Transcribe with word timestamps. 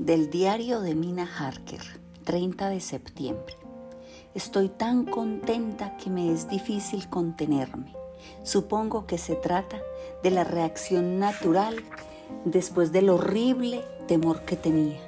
Del 0.00 0.30
diario 0.30 0.80
de 0.80 0.94
Mina 0.94 1.28
Harker, 1.28 1.82
30 2.24 2.70
de 2.70 2.80
septiembre. 2.80 3.54
Estoy 4.34 4.70
tan 4.70 5.04
contenta 5.04 5.98
que 5.98 6.08
me 6.08 6.32
es 6.32 6.48
difícil 6.48 7.10
contenerme. 7.10 7.94
Supongo 8.42 9.06
que 9.06 9.18
se 9.18 9.34
trata 9.34 9.76
de 10.22 10.30
la 10.30 10.42
reacción 10.42 11.18
natural 11.18 11.76
después 12.46 12.92
del 12.92 13.10
horrible 13.10 13.84
temor 14.08 14.46
que 14.46 14.56
tenía. 14.56 15.00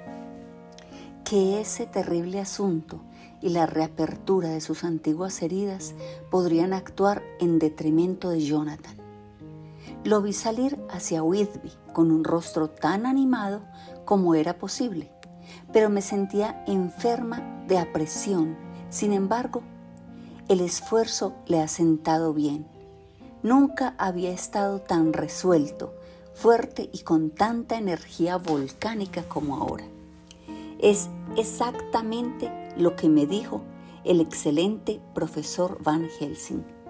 Que 1.25 1.63
ese 1.63 1.87
terrible 1.87 2.39
asunto 2.39 3.01
y 3.41 3.49
la 3.49 3.65
reapertura 3.65 4.51
de 4.51 4.61
sus 4.61 4.85
antiguas 4.85 5.41
heridas 5.41 5.95
podrían 6.31 6.75
actuar 6.75 7.23
en 7.41 7.59
detrimento 7.59 8.29
de 8.29 8.43
Jonathan. 8.43 9.03
Lo 10.05 10.21
vi 10.21 10.33
salir 10.33 10.79
hacia 10.91 11.23
Whitby 11.23 11.73
con 11.93 12.11
un 12.11 12.25
rostro 12.25 12.69
tan 12.69 13.07
animado 13.07 13.63
como 14.05 14.35
era 14.35 14.59
posible, 14.59 15.11
pero 15.73 15.91
me 15.91 16.03
sentía 16.03 16.65
enferma 16.67 17.65
de 17.69 17.79
apresión. 17.79 18.57
Sin 18.91 19.13
embargo, 19.13 19.63
el 20.49 20.61
esfuerzo 20.61 21.35
le 21.47 21.61
ha 21.61 21.69
sentado 21.69 22.35
bien. 22.35 22.67
Nunca 23.43 23.95
había 23.99 24.31
estado 24.31 24.81
tan 24.81 25.13
resuelto, 25.13 25.95
fuerte 26.35 26.91
y 26.93 27.01
con 27.01 27.31
tanta 27.31 27.77
energía 27.77 28.37
volcánica 28.37 29.23
como 29.25 29.57
ahora. 29.57 29.85
Es 30.79 31.09
exactamente 31.37 32.51
lo 32.77 32.97
que 32.97 33.09
me 33.09 33.27
dijo 33.27 33.63
el 34.05 34.21
excelente 34.21 35.01
profesor 35.15 35.79
Van 35.83 36.09
Helsing 36.09 36.82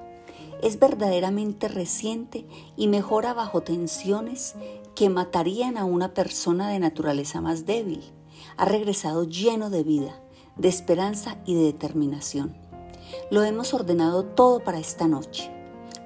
es 0.63 0.79
verdaderamente 0.79 1.67
reciente 1.69 2.47
y 2.77 2.87
mejora 2.87 3.35
bajo 3.35 3.63
tensiones 3.63 4.55
que 4.95 5.11
matarían 5.11 5.77
a 5.77 5.85
una 5.85 6.15
persona 6.15 6.71
de 6.71 6.79
naturaleza 6.79 7.41
más 7.41 7.67
débil. 7.67 8.03
Ha 8.57 8.65
regresado 8.65 9.25
lleno 9.25 9.71
de 9.71 9.83
vida, 9.83 10.23
de 10.57 10.69
esperanza 10.69 11.39
y 11.45 11.57
de 11.57 11.65
determinación. 11.65 12.57
Lo 13.31 13.43
hemos 13.43 13.75
ordenado 13.75 14.25
todo 14.25 14.61
para 14.61 14.79
esta 14.79 15.09
noche. 15.09 15.51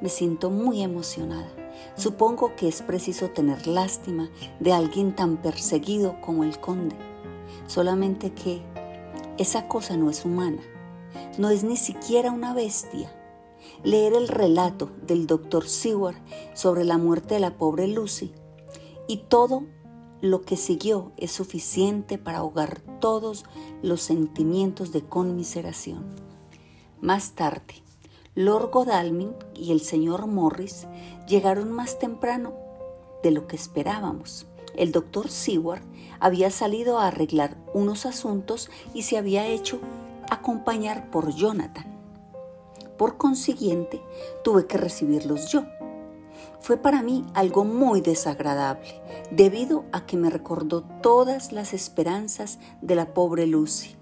Me 0.01 0.09
siento 0.09 0.51
muy 0.51 0.83
emocionada. 0.83 1.48
Supongo 1.95 2.57
que 2.57 2.69
es 2.69 2.81
preciso 2.81 3.31
tener 3.31 3.67
lástima 3.67 4.31
de 4.61 4.73
alguien 4.73 5.15
tan 5.15 5.37
perseguido 5.37 6.19
como 6.23 6.45
el 6.45 6.59
conde. 6.59 6.97
Solamente 7.67 8.33
que 8.33 8.63
esa 9.37 9.69
cosa 9.69 9.98
no 9.98 10.09
es 10.09 10.25
humana. 10.25 10.63
No 11.37 11.51
es 11.51 11.63
ni 11.63 11.77
siquiera 11.77 12.31
una 12.31 12.55
bestia 12.55 13.11
leer 13.85 14.15
el 14.15 14.29
relato 14.29 14.91
del 15.07 15.27
doctor 15.27 15.69
Seward 15.69 16.17
sobre 16.55 16.85
la 16.85 16.99
muerte 16.99 17.35
de 17.35 17.41
la 17.41 17.57
pobre 17.57 17.89
Lucy 17.89 18.33
y 19.09 19.19
todo 19.29 19.65
lo 20.21 20.43
que 20.43 20.57
siguió 20.57 21.13
es 21.17 21.33
suficiente 21.33 22.19
para 22.19 22.39
ahogar 22.39 22.81
todos 23.01 23.45
los 23.83 24.01
sentimientos 24.01 24.93
de 24.93 25.03
conmiseración. 25.03 26.05
Más 27.01 27.33
tarde, 27.33 27.83
Lord 28.35 28.71
Godalming 28.71 29.35
y 29.55 29.73
el 29.73 29.81
señor 29.81 30.27
Morris 30.27 30.87
llegaron 31.29 31.73
más 31.73 31.99
temprano 31.99 32.55
de 33.23 33.31
lo 33.31 33.47
que 33.47 33.57
esperábamos. 33.57 34.47
El 34.75 34.93
doctor 34.93 35.31
Seward 35.31 35.83
había 36.21 36.51
salido 36.51 36.99
a 36.99 37.09
arreglar 37.09 37.57
unos 37.73 38.07
asuntos 38.07 38.71
y 38.95 39.03
se 39.03 39.17
había 39.17 39.47
hecho 39.47 39.81
acompañar 40.31 41.11
por 41.11 41.33
Jonathan. 41.35 41.95
Por 42.97 43.16
consiguiente, 43.16 44.02
tuve 44.42 44.66
que 44.66 44.78
recibirlos 44.78 45.50
yo. 45.50 45.64
Fue 46.61 46.77
para 46.77 47.02
mí 47.02 47.25
algo 47.34 47.64
muy 47.64 48.00
desagradable, 48.00 49.00
debido 49.30 49.84
a 49.92 50.06
que 50.06 50.16
me 50.16 50.30
recordó 50.30 50.83
todas 51.02 51.52
las 51.52 51.72
esperanzas 51.74 52.58
de 52.80 52.94
la 52.94 53.14
pobre 53.14 53.47
Lucy. 53.47 53.96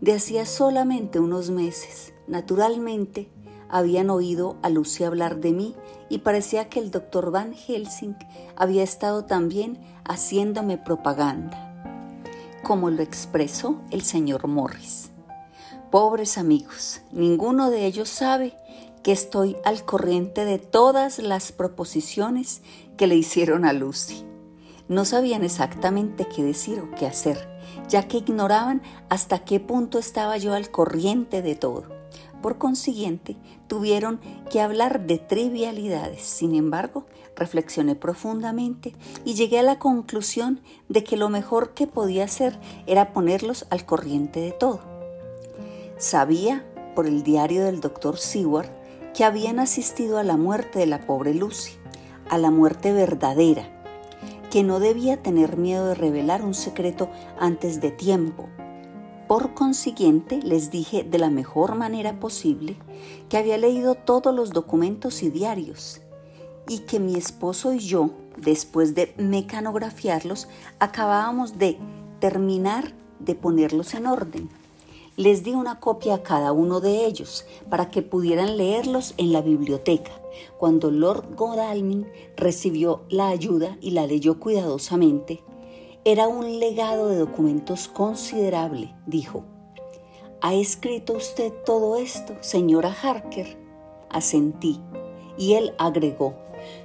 De 0.00 0.12
hacía 0.12 0.44
solamente 0.44 1.18
unos 1.18 1.50
meses, 1.50 2.12
naturalmente, 2.26 3.30
habían 3.68 4.10
oído 4.10 4.56
a 4.62 4.68
Lucy 4.68 5.04
hablar 5.04 5.40
de 5.40 5.52
mí 5.52 5.74
y 6.08 6.18
parecía 6.18 6.68
que 6.68 6.78
el 6.78 6.90
doctor 6.90 7.30
Van 7.30 7.52
Helsing 7.52 8.14
había 8.54 8.82
estado 8.82 9.24
también 9.24 9.80
haciéndome 10.04 10.78
propaganda, 10.78 12.22
como 12.62 12.90
lo 12.90 13.02
expresó 13.02 13.80
el 13.90 14.02
señor 14.02 14.46
Morris. 14.46 15.10
Pobres 15.96 16.36
amigos, 16.36 17.00
ninguno 17.10 17.70
de 17.70 17.86
ellos 17.86 18.10
sabe 18.10 18.52
que 19.02 19.12
estoy 19.12 19.56
al 19.64 19.82
corriente 19.86 20.44
de 20.44 20.58
todas 20.58 21.18
las 21.18 21.52
proposiciones 21.52 22.60
que 22.98 23.06
le 23.06 23.16
hicieron 23.16 23.64
a 23.64 23.72
Lucy. 23.72 24.22
No 24.88 25.06
sabían 25.06 25.42
exactamente 25.42 26.26
qué 26.28 26.44
decir 26.44 26.80
o 26.80 26.94
qué 26.96 27.06
hacer, 27.06 27.48
ya 27.88 28.06
que 28.08 28.18
ignoraban 28.18 28.82
hasta 29.08 29.38
qué 29.38 29.58
punto 29.58 29.98
estaba 29.98 30.36
yo 30.36 30.52
al 30.52 30.70
corriente 30.70 31.40
de 31.40 31.54
todo. 31.54 31.84
Por 32.42 32.58
consiguiente, 32.58 33.38
tuvieron 33.66 34.20
que 34.50 34.60
hablar 34.60 35.06
de 35.06 35.16
trivialidades. 35.16 36.20
Sin 36.20 36.54
embargo, 36.56 37.06
reflexioné 37.36 37.94
profundamente 37.94 38.94
y 39.24 39.32
llegué 39.32 39.60
a 39.60 39.62
la 39.62 39.78
conclusión 39.78 40.60
de 40.90 41.02
que 41.04 41.16
lo 41.16 41.30
mejor 41.30 41.72
que 41.72 41.86
podía 41.86 42.24
hacer 42.24 42.60
era 42.86 43.14
ponerlos 43.14 43.64
al 43.70 43.86
corriente 43.86 44.40
de 44.40 44.52
todo. 44.52 44.95
Sabía, 45.98 46.66
por 46.94 47.06
el 47.06 47.22
diario 47.22 47.64
del 47.64 47.80
doctor 47.80 48.18
Seward, 48.18 48.68
que 49.14 49.24
habían 49.24 49.58
asistido 49.58 50.18
a 50.18 50.24
la 50.24 50.36
muerte 50.36 50.78
de 50.78 50.86
la 50.86 51.06
pobre 51.06 51.32
Lucy, 51.32 51.72
a 52.28 52.36
la 52.36 52.50
muerte 52.50 52.92
verdadera, 52.92 53.82
que 54.50 54.62
no 54.62 54.78
debía 54.78 55.22
tener 55.22 55.56
miedo 55.56 55.88
de 55.88 55.94
revelar 55.94 56.44
un 56.44 56.52
secreto 56.52 57.08
antes 57.38 57.80
de 57.80 57.90
tiempo. 57.90 58.46
Por 59.26 59.54
consiguiente, 59.54 60.40
les 60.42 60.70
dije 60.70 61.02
de 61.02 61.18
la 61.18 61.30
mejor 61.30 61.76
manera 61.76 62.20
posible 62.20 62.76
que 63.30 63.38
había 63.38 63.56
leído 63.56 63.94
todos 63.94 64.34
los 64.34 64.50
documentos 64.50 65.22
y 65.22 65.30
diarios 65.30 66.02
y 66.68 66.80
que 66.80 67.00
mi 67.00 67.16
esposo 67.16 67.72
y 67.72 67.78
yo, 67.78 68.10
después 68.36 68.94
de 68.94 69.14
mecanografiarlos, 69.16 70.46
acabábamos 70.78 71.56
de 71.56 71.78
terminar 72.20 72.92
de 73.18 73.34
ponerlos 73.34 73.94
en 73.94 74.06
orden. 74.06 74.65
Les 75.16 75.42
di 75.42 75.52
una 75.52 75.80
copia 75.80 76.16
a 76.16 76.22
cada 76.22 76.52
uno 76.52 76.80
de 76.80 77.06
ellos 77.06 77.46
para 77.70 77.90
que 77.90 78.02
pudieran 78.02 78.58
leerlos 78.58 79.14
en 79.16 79.32
la 79.32 79.40
biblioteca. 79.40 80.12
Cuando 80.58 80.90
Lord 80.90 81.34
Godalming 81.34 82.06
recibió 82.36 83.00
la 83.08 83.28
ayuda 83.28 83.78
y 83.80 83.92
la 83.92 84.06
leyó 84.06 84.38
cuidadosamente, 84.38 85.42
era 86.04 86.28
un 86.28 86.60
legado 86.60 87.08
de 87.08 87.16
documentos 87.16 87.88
considerable, 87.88 88.94
dijo. 89.06 89.44
¿Ha 90.42 90.52
escrito 90.52 91.14
usted 91.14 91.50
todo 91.64 91.96
esto, 91.96 92.36
señora 92.40 92.94
Harker? 93.02 93.56
Asentí, 94.10 94.82
y 95.38 95.54
él 95.54 95.72
agregó, 95.78 96.34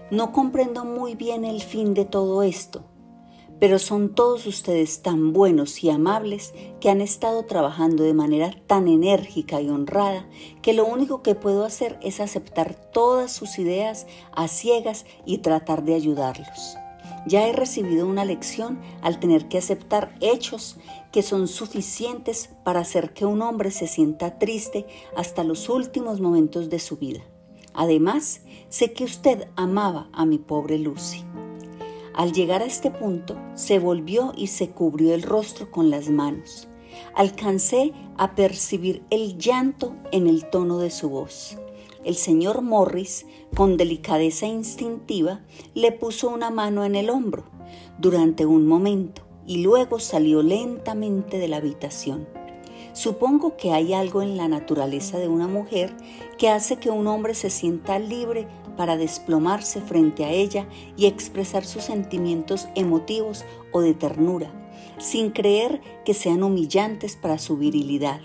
no 0.10 0.32
comprendo 0.32 0.86
muy 0.86 1.16
bien 1.16 1.44
el 1.44 1.62
fin 1.62 1.94
de 1.94 2.06
todo 2.06 2.44
esto, 2.44 2.82
pero 3.62 3.78
son 3.78 4.10
todos 4.10 4.48
ustedes 4.48 5.04
tan 5.04 5.34
buenos 5.34 5.84
y 5.84 5.92
amables 5.92 6.52
que 6.80 6.90
han 6.90 7.00
estado 7.00 7.46
trabajando 7.46 8.04
de 8.04 8.16
manera 8.16 8.56
tan 8.66 8.88
enérgica 8.88 9.62
y 9.62 9.70
honrada 9.70 10.26
que 10.64 10.74
lo 10.74 10.84
único 10.84 11.22
que 11.22 11.36
puedo 11.36 11.64
hacer 11.64 12.00
es 12.02 12.20
aceptar 12.20 12.74
todas 12.92 13.32
sus 13.32 13.60
ideas 13.60 14.08
a 14.32 14.48
ciegas 14.48 15.06
y 15.28 15.38
tratar 15.38 15.84
de 15.84 15.94
ayudarlos. 15.94 16.76
Ya 17.28 17.48
he 17.48 17.54
recibido 17.54 18.08
una 18.08 18.26
lección 18.26 18.82
al 19.04 19.20
tener 19.20 19.48
que 19.48 19.60
aceptar 19.60 20.18
hechos 20.22 20.78
que 21.12 21.22
son 21.22 21.48
suficientes 21.48 22.50
para 22.64 22.80
hacer 22.80 23.14
que 23.14 23.28
un 23.28 23.44
hombre 23.44 23.70
se 23.70 23.86
sienta 23.86 24.40
triste 24.40 24.88
hasta 25.16 25.44
los 25.44 25.70
últimos 25.70 26.20
momentos 26.20 26.72
de 26.72 26.80
su 26.80 26.98
vida. 26.98 27.22
Además, 27.76 28.42
sé 28.70 28.94
que 28.94 29.04
usted 29.04 29.50
amaba 29.56 30.10
a 30.14 30.26
mi 30.26 30.40
pobre 30.40 30.80
Lucy. 30.80 31.24
Al 32.14 32.34
llegar 32.34 32.62
a 32.62 32.66
este 32.66 32.92
punto, 32.92 33.38
se 33.56 33.80
volvió 33.80 34.34
y 34.36 34.48
se 34.48 34.70
cubrió 34.70 35.14
el 35.14 35.24
rostro 35.24 35.72
con 35.72 35.90
las 35.90 36.10
manos. 36.10 36.68
Alcancé 37.16 37.94
a 38.18 38.36
percibir 38.36 39.04
el 39.10 39.38
llanto 39.38 39.96
en 40.12 40.28
el 40.28 40.50
tono 40.50 40.78
de 40.80 40.90
su 40.90 41.10
voz. 41.10 41.58
El 42.04 42.16
señor 42.16 42.62
Morris, 42.64 43.26
con 43.56 43.78
delicadeza 43.78 44.46
instintiva, 44.46 45.42
le 45.74 45.92
puso 45.92 46.30
una 46.30 46.50
mano 46.50 46.84
en 46.84 46.96
el 46.96 47.10
hombro 47.10 47.46
durante 48.00 48.46
un 48.46 48.68
momento 48.68 49.22
y 49.46 49.64
luego 49.64 50.00
salió 50.00 50.42
lentamente 50.42 51.38
de 51.38 51.48
la 51.48 51.58
habitación. 51.58 52.28
Supongo 52.94 53.56
que 53.56 53.72
hay 53.72 53.94
algo 53.94 54.22
en 54.22 54.36
la 54.36 54.48
naturaleza 54.48 55.18
de 55.18 55.28
una 55.28 55.48
mujer 55.48 55.96
que 56.38 56.50
hace 56.50 56.78
que 56.78 56.90
un 56.90 57.08
hombre 57.08 57.36
se 57.36 57.50
sienta 57.50 58.00
libre 58.00 58.48
para 58.76 58.98
desplomarse 58.98 59.82
frente 59.82 60.26
a 60.26 60.32
ella 60.32 60.68
y 60.98 61.06
expresar 61.06 61.66
sus 61.66 61.84
sentimientos 61.84 62.68
emotivos 62.76 63.46
o 63.72 63.82
de 63.82 63.94
ternura, 63.94 64.52
sin 64.98 65.32
creer 65.32 65.82
que 66.06 66.14
sean 66.14 66.44
humillantes 66.44 67.16
para 67.16 67.38
su 67.38 67.58
virilidad. 67.58 68.22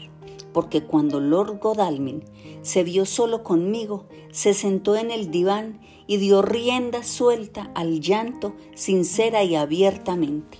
Porque 0.52 0.84
cuando 0.84 1.20
Lord 1.20 1.58
Godalming 1.58 2.24
se 2.62 2.82
vio 2.82 3.04
solo 3.04 3.42
conmigo, 3.42 4.06
se 4.30 4.54
sentó 4.54 4.96
en 4.96 5.10
el 5.10 5.30
diván 5.30 5.80
y 6.06 6.16
dio 6.16 6.42
rienda 6.42 7.02
suelta 7.02 7.70
al 7.74 8.00
llanto 8.00 8.54
sincera 8.74 9.44
y 9.44 9.54
abiertamente. 9.54 10.58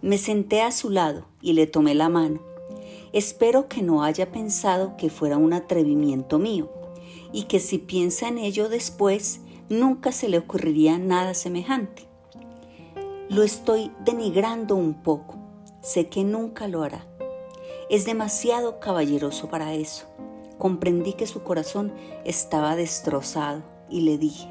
Me 0.00 0.16
senté 0.16 0.62
a 0.62 0.70
su 0.70 0.90
lado 0.90 1.26
y 1.42 1.52
le 1.52 1.66
tomé 1.66 1.94
la 1.94 2.08
mano. 2.08 2.40
Espero 3.12 3.68
que 3.68 3.82
no 3.82 4.02
haya 4.02 4.30
pensado 4.30 4.96
que 4.96 5.10
fuera 5.10 5.36
un 5.36 5.52
atrevimiento 5.52 6.38
mío 6.38 6.70
y 7.32 7.44
que 7.44 7.60
si 7.60 7.78
piensa 7.78 8.28
en 8.28 8.38
ello 8.38 8.68
después, 8.68 9.40
nunca 9.68 10.12
se 10.12 10.28
le 10.28 10.38
ocurriría 10.38 10.98
nada 10.98 11.34
semejante. 11.34 12.08
Lo 13.28 13.42
estoy 13.42 13.92
denigrando 14.04 14.74
un 14.74 15.02
poco. 15.02 15.36
Sé 15.82 16.08
que 16.08 16.24
nunca 16.24 16.66
lo 16.68 16.82
hará. 16.82 17.06
Es 17.90 18.04
demasiado 18.04 18.80
caballeroso 18.80 19.48
para 19.48 19.74
eso. 19.74 20.06
Comprendí 20.58 21.12
que 21.12 21.26
su 21.26 21.42
corazón 21.42 21.92
estaba 22.24 22.74
destrozado 22.74 23.62
y 23.90 24.00
le 24.00 24.18
dije, 24.18 24.48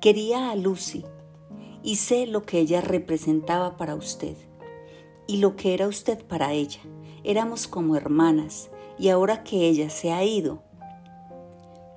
quería 0.00 0.50
a 0.50 0.56
Lucy 0.56 1.04
y 1.82 1.96
sé 1.96 2.26
lo 2.26 2.44
que 2.44 2.58
ella 2.58 2.80
representaba 2.80 3.76
para 3.76 3.94
usted 3.94 4.36
y 5.26 5.38
lo 5.38 5.56
que 5.56 5.74
era 5.74 5.88
usted 5.88 6.24
para 6.24 6.52
ella. 6.52 6.80
Éramos 7.22 7.68
como 7.68 7.96
hermanas 7.96 8.70
y 8.98 9.08
ahora 9.08 9.44
que 9.44 9.68
ella 9.68 9.90
se 9.90 10.12
ha 10.12 10.24
ido, 10.24 10.62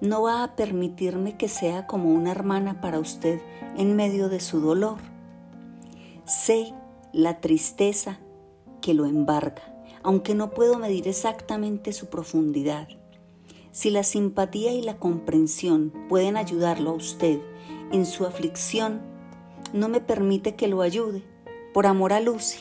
no 0.01 0.21
va 0.21 0.43
a 0.43 0.55
permitirme 0.55 1.37
que 1.37 1.47
sea 1.47 1.87
como 1.87 2.11
una 2.13 2.31
hermana 2.31 2.81
para 2.81 2.99
usted 2.99 3.41
en 3.77 3.95
medio 3.95 4.29
de 4.29 4.39
su 4.39 4.59
dolor. 4.59 4.97
Sé 6.25 6.73
la 7.13 7.39
tristeza 7.41 8.19
que 8.81 8.93
lo 8.93 9.05
embarga, 9.05 9.63
aunque 10.03 10.35
no 10.35 10.51
puedo 10.51 10.77
medir 10.77 11.07
exactamente 11.07 11.93
su 11.93 12.07
profundidad. 12.07 12.87
Si 13.71 13.89
la 13.89 14.03
simpatía 14.03 14.71
y 14.71 14.81
la 14.81 14.97
comprensión 14.97 15.93
pueden 16.09 16.37
ayudarlo 16.37 16.91
a 16.91 16.93
usted 16.93 17.39
en 17.91 18.05
su 18.05 18.25
aflicción, 18.25 19.01
no 19.73 19.89
me 19.89 19.99
permite 19.99 20.55
que 20.55 20.67
lo 20.67 20.81
ayude, 20.81 21.23
por 21.73 21.87
amor 21.87 22.13
a 22.13 22.19
Lucy. 22.19 22.59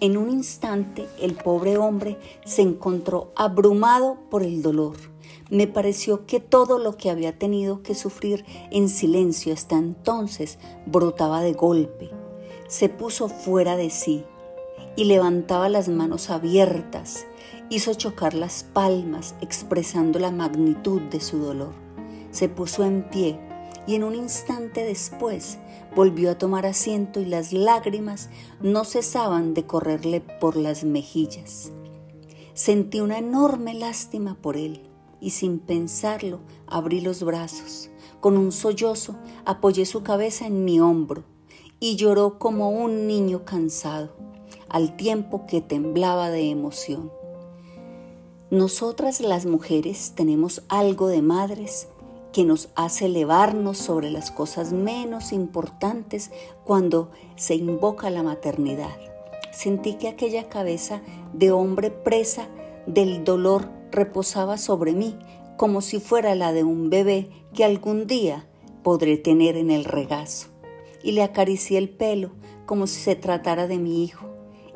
En 0.00 0.16
un 0.16 0.30
instante 0.30 1.06
el 1.20 1.34
pobre 1.34 1.78
hombre 1.78 2.18
se 2.44 2.62
encontró 2.62 3.32
abrumado 3.36 4.18
por 4.30 4.42
el 4.42 4.60
dolor. 4.60 5.11
Me 5.52 5.66
pareció 5.66 6.24
que 6.24 6.40
todo 6.40 6.78
lo 6.78 6.96
que 6.96 7.10
había 7.10 7.38
tenido 7.38 7.82
que 7.82 7.94
sufrir 7.94 8.46
en 8.70 8.88
silencio 8.88 9.52
hasta 9.52 9.76
entonces 9.76 10.58
brotaba 10.86 11.42
de 11.42 11.52
golpe. 11.52 12.08
Se 12.68 12.88
puso 12.88 13.28
fuera 13.28 13.76
de 13.76 13.90
sí 13.90 14.24
y 14.96 15.04
levantaba 15.04 15.68
las 15.68 15.90
manos 15.90 16.30
abiertas. 16.30 17.26
Hizo 17.68 17.92
chocar 17.92 18.32
las 18.32 18.64
palmas 18.64 19.34
expresando 19.42 20.18
la 20.18 20.30
magnitud 20.30 21.02
de 21.02 21.20
su 21.20 21.36
dolor. 21.36 21.74
Se 22.30 22.48
puso 22.48 22.82
en 22.86 23.02
pie 23.10 23.38
y 23.86 23.96
en 23.96 24.04
un 24.04 24.14
instante 24.14 24.86
después 24.86 25.58
volvió 25.94 26.30
a 26.30 26.38
tomar 26.38 26.64
asiento 26.64 27.20
y 27.20 27.26
las 27.26 27.52
lágrimas 27.52 28.30
no 28.62 28.86
cesaban 28.86 29.52
de 29.52 29.66
correrle 29.66 30.22
por 30.22 30.56
las 30.56 30.82
mejillas. 30.82 31.72
Sentí 32.54 33.02
una 33.02 33.18
enorme 33.18 33.74
lástima 33.74 34.34
por 34.40 34.56
él 34.56 34.88
y 35.22 35.30
sin 35.30 35.60
pensarlo 35.60 36.40
abrí 36.66 37.00
los 37.00 37.22
brazos. 37.22 37.88
Con 38.20 38.36
un 38.36 38.52
sollozo 38.52 39.16
apoyé 39.46 39.86
su 39.86 40.02
cabeza 40.02 40.46
en 40.46 40.64
mi 40.64 40.80
hombro 40.80 41.22
y 41.80 41.96
lloró 41.96 42.38
como 42.38 42.70
un 42.70 43.06
niño 43.06 43.44
cansado, 43.44 44.10
al 44.68 44.96
tiempo 44.96 45.46
que 45.46 45.60
temblaba 45.60 46.30
de 46.30 46.50
emoción. 46.50 47.10
Nosotras 48.50 49.20
las 49.20 49.46
mujeres 49.46 50.12
tenemos 50.14 50.62
algo 50.68 51.06
de 51.06 51.22
madres 51.22 51.88
que 52.32 52.44
nos 52.44 52.68
hace 52.74 53.06
elevarnos 53.06 53.78
sobre 53.78 54.10
las 54.10 54.30
cosas 54.30 54.72
menos 54.72 55.32
importantes 55.32 56.30
cuando 56.64 57.10
se 57.36 57.54
invoca 57.54 58.10
la 58.10 58.22
maternidad. 58.22 58.96
Sentí 59.52 59.94
que 59.94 60.08
aquella 60.08 60.48
cabeza 60.48 61.00
de 61.32 61.50
hombre 61.52 61.90
presa 61.90 62.48
del 62.86 63.24
dolor 63.24 63.81
reposaba 63.92 64.58
sobre 64.58 64.92
mí 64.92 65.16
como 65.56 65.80
si 65.80 66.00
fuera 66.00 66.34
la 66.34 66.52
de 66.52 66.64
un 66.64 66.90
bebé 66.90 67.30
que 67.54 67.64
algún 67.64 68.06
día 68.06 68.46
podré 68.82 69.16
tener 69.16 69.56
en 69.56 69.70
el 69.70 69.84
regazo. 69.84 70.48
Y 71.04 71.12
le 71.12 71.22
acaricié 71.22 71.78
el 71.78 71.88
pelo 71.88 72.32
como 72.66 72.86
si 72.86 73.00
se 73.00 73.14
tratara 73.14 73.66
de 73.66 73.78
mi 73.78 74.02
hijo. 74.02 74.26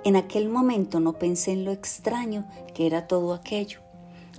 En 0.04 0.16
aquel 0.16 0.48
momento 0.48 1.00
no 1.00 1.18
pensé 1.18 1.52
en 1.52 1.64
lo 1.64 1.72
extraño 1.72 2.46
que 2.74 2.86
era 2.86 3.08
todo 3.08 3.34
aquello. 3.34 3.80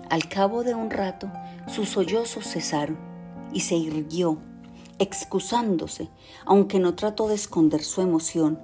Al 0.09 0.29
cabo 0.29 0.63
de 0.63 0.73
un 0.73 0.89
rato, 0.89 1.29
sus 1.67 1.89
sollozos 1.89 2.45
cesaron 2.45 2.97
y 3.51 3.61
se 3.61 3.75
irguió, 3.75 4.37
excusándose, 4.99 6.09
aunque 6.45 6.79
no 6.79 6.95
trató 6.95 7.27
de 7.27 7.35
esconder 7.35 7.83
su 7.83 8.01
emoción. 8.01 8.59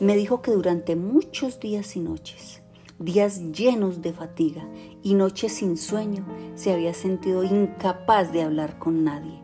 Me 0.00 0.16
dijo 0.16 0.42
que 0.42 0.50
durante 0.50 0.96
muchos 0.96 1.60
días 1.60 1.96
y 1.96 2.00
noches, 2.00 2.62
días 2.98 3.52
llenos 3.52 4.02
de 4.02 4.12
fatiga 4.12 4.66
y 5.02 5.14
noches 5.14 5.52
sin 5.52 5.76
sueño, 5.76 6.24
se 6.54 6.72
había 6.72 6.94
sentido 6.94 7.44
incapaz 7.44 8.32
de 8.32 8.42
hablar 8.42 8.78
con 8.78 9.04
nadie, 9.04 9.42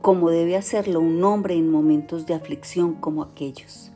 como 0.00 0.30
debe 0.30 0.56
hacerlo 0.56 1.00
un 1.00 1.22
hombre 1.24 1.54
en 1.54 1.70
momentos 1.70 2.26
de 2.26 2.34
aflicción 2.34 2.94
como 2.94 3.22
aquellos. 3.22 3.92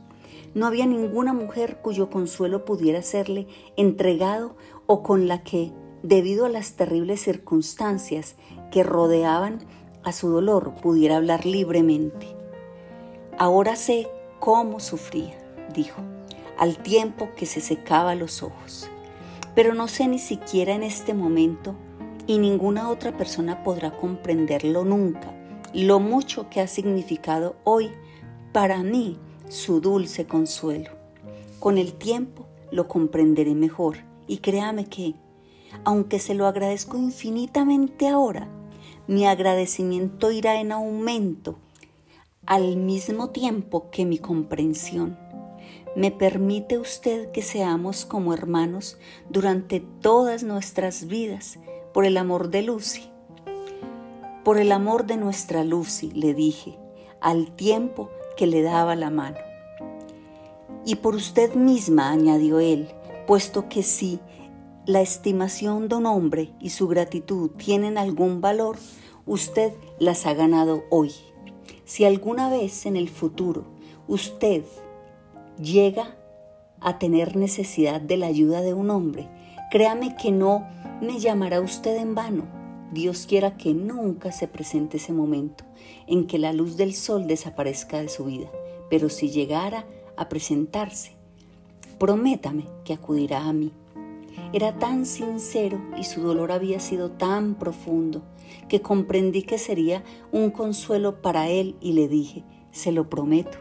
No 0.53 0.67
había 0.67 0.85
ninguna 0.85 1.33
mujer 1.33 1.79
cuyo 1.81 2.09
consuelo 2.09 2.65
pudiera 2.65 3.01
serle 3.01 3.47
entregado 3.77 4.55
o 4.85 5.01
con 5.01 5.27
la 5.27 5.43
que, 5.43 5.71
debido 6.03 6.45
a 6.45 6.49
las 6.49 6.73
terribles 6.73 7.21
circunstancias 7.21 8.35
que 8.71 8.83
rodeaban 8.83 9.59
a 10.03 10.11
su 10.11 10.29
dolor 10.29 10.73
pudiera 10.81 11.17
hablar 11.17 11.45
libremente. 11.45 12.27
Ahora 13.37 13.75
sé 13.75 14.07
cómo 14.39 14.79
sufría, 14.79 15.37
dijo, 15.73 16.01
al 16.61 16.77
tiempo 16.77 17.31
que 17.35 17.47
se 17.47 17.59
secaba 17.59 18.13
los 18.13 18.43
ojos. 18.43 18.87
Pero 19.55 19.73
no 19.73 19.87
sé 19.87 20.07
ni 20.07 20.19
siquiera 20.19 20.75
en 20.75 20.83
este 20.83 21.15
momento, 21.15 21.75
y 22.27 22.37
ninguna 22.37 22.91
otra 22.91 23.17
persona 23.17 23.63
podrá 23.63 23.97
comprenderlo 23.97 24.85
nunca, 24.85 25.33
lo 25.73 25.99
mucho 25.99 26.51
que 26.51 26.61
ha 26.61 26.67
significado 26.67 27.55
hoy 27.63 27.89
para 28.53 28.83
mí 28.83 29.17
su 29.49 29.81
dulce 29.81 30.27
consuelo. 30.27 30.91
Con 31.59 31.79
el 31.79 31.93
tiempo 31.93 32.45
lo 32.69 32.87
comprenderé 32.87 33.55
mejor 33.55 33.97
y 34.27 34.37
créame 34.37 34.85
que, 34.85 35.15
aunque 35.83 36.19
se 36.19 36.35
lo 36.35 36.45
agradezco 36.45 36.95
infinitamente 36.95 38.07
ahora, 38.07 38.47
mi 39.07 39.25
agradecimiento 39.25 40.31
irá 40.31 40.61
en 40.61 40.73
aumento 40.73 41.57
al 42.45 42.77
mismo 42.77 43.31
tiempo 43.31 43.89
que 43.89 44.05
mi 44.05 44.19
comprensión. 44.19 45.17
¿Me 45.93 46.09
permite 46.09 46.77
usted 46.77 47.31
que 47.31 47.41
seamos 47.41 48.05
como 48.05 48.33
hermanos 48.33 48.97
durante 49.29 49.81
todas 49.81 50.41
nuestras 50.41 51.07
vidas 51.07 51.59
por 51.93 52.05
el 52.05 52.15
amor 52.15 52.49
de 52.49 52.61
Lucy? 52.61 53.09
Por 54.45 54.57
el 54.57 54.71
amor 54.71 55.05
de 55.05 55.17
nuestra 55.17 55.65
Lucy, 55.65 56.09
le 56.11 56.33
dije, 56.33 56.79
al 57.19 57.51
tiempo 57.57 58.09
que 58.37 58.47
le 58.47 58.61
daba 58.61 58.95
la 58.95 59.09
mano. 59.09 59.37
Y 60.85 60.95
por 60.95 61.13
usted 61.13 61.55
misma, 61.55 62.09
añadió 62.09 62.61
él, 62.61 62.87
puesto 63.27 63.67
que 63.67 63.83
sí 63.83 64.21
la 64.85 65.01
estimación 65.01 65.89
de 65.89 65.95
un 65.95 66.05
hombre 66.05 66.53
y 66.61 66.69
su 66.69 66.87
gratitud 66.87 67.51
tienen 67.51 67.97
algún 67.97 68.39
valor, 68.39 68.77
usted 69.25 69.73
las 69.99 70.25
ha 70.25 70.33
ganado 70.33 70.85
hoy. 70.89 71.11
Si 71.83 72.05
alguna 72.05 72.49
vez 72.49 72.85
en 72.85 72.95
el 72.95 73.09
futuro 73.09 73.65
usted 74.07 74.63
llega 75.61 76.15
a 76.79 76.97
tener 76.99 77.35
necesidad 77.35 78.01
de 78.01 78.17
la 78.17 78.27
ayuda 78.27 78.61
de 78.61 78.73
un 78.73 78.89
hombre, 78.89 79.29
créame 79.69 80.15
que 80.15 80.31
no 80.31 80.67
me 81.01 81.19
llamará 81.19 81.61
usted 81.61 81.97
en 81.97 82.15
vano. 82.15 82.45
Dios 82.91 83.25
quiera 83.27 83.55
que 83.55 83.73
nunca 83.73 84.31
se 84.31 84.47
presente 84.47 84.97
ese 84.97 85.13
momento 85.13 85.63
en 86.07 86.27
que 86.27 86.39
la 86.39 86.51
luz 86.51 86.75
del 86.75 86.93
sol 86.93 87.27
desaparezca 87.27 88.01
de 88.01 88.09
su 88.09 88.25
vida, 88.25 88.49
pero 88.89 89.09
si 89.09 89.29
llegara 89.29 89.85
a 90.17 90.27
presentarse, 90.27 91.13
prométame 91.97 92.65
que 92.83 92.93
acudirá 92.93 93.45
a 93.45 93.53
mí 93.53 93.71
era 94.53 94.77
tan 94.77 95.05
sincero 95.05 95.81
y 95.97 96.03
su 96.03 96.21
dolor 96.21 96.51
había 96.51 96.79
sido 96.79 97.11
tan 97.11 97.55
profundo 97.55 98.21
que 98.67 98.81
comprendí 98.81 99.43
que 99.43 99.57
sería 99.57 100.03
un 100.31 100.49
consuelo 100.49 101.21
para 101.21 101.49
él 101.49 101.75
y 101.79 101.93
le 101.93 102.07
dije, 102.07 102.43
se 102.71 102.91
lo 102.91 103.09
prometo. 103.09 103.57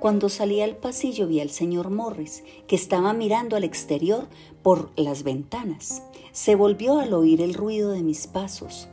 Cuando 0.00 0.28
salí 0.28 0.60
al 0.60 0.76
pasillo 0.76 1.26
vi 1.26 1.40
al 1.40 1.50
señor 1.50 1.90
Morris, 1.90 2.44
que 2.66 2.76
estaba 2.76 3.12
mirando 3.12 3.56
al 3.56 3.64
exterior 3.64 4.26
por 4.62 4.90
las 4.96 5.22
ventanas. 5.22 6.02
Se 6.32 6.54
volvió 6.54 6.98
al 6.98 7.12
oír 7.14 7.40
el 7.40 7.54
ruido 7.54 7.90
de 7.92 8.02
mis 8.02 8.26
pasos. 8.26 8.88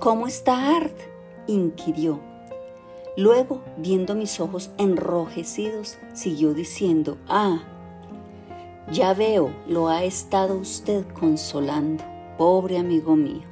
¿Cómo 0.00 0.26
está 0.26 0.76
Art? 0.76 0.96
inquirió. 1.46 2.20
Luego, 3.16 3.62
viendo 3.76 4.14
mis 4.14 4.40
ojos 4.40 4.70
enrojecidos, 4.76 5.98
siguió 6.14 6.52
diciendo, 6.52 7.16
ah, 7.28 7.62
ya 8.90 9.14
veo, 9.14 9.54
lo 9.68 9.88
ha 9.88 10.04
estado 10.04 10.56
usted 10.56 11.06
consolando, 11.18 12.04
pobre 12.36 12.76
amigo 12.76 13.16
mío. 13.16 13.42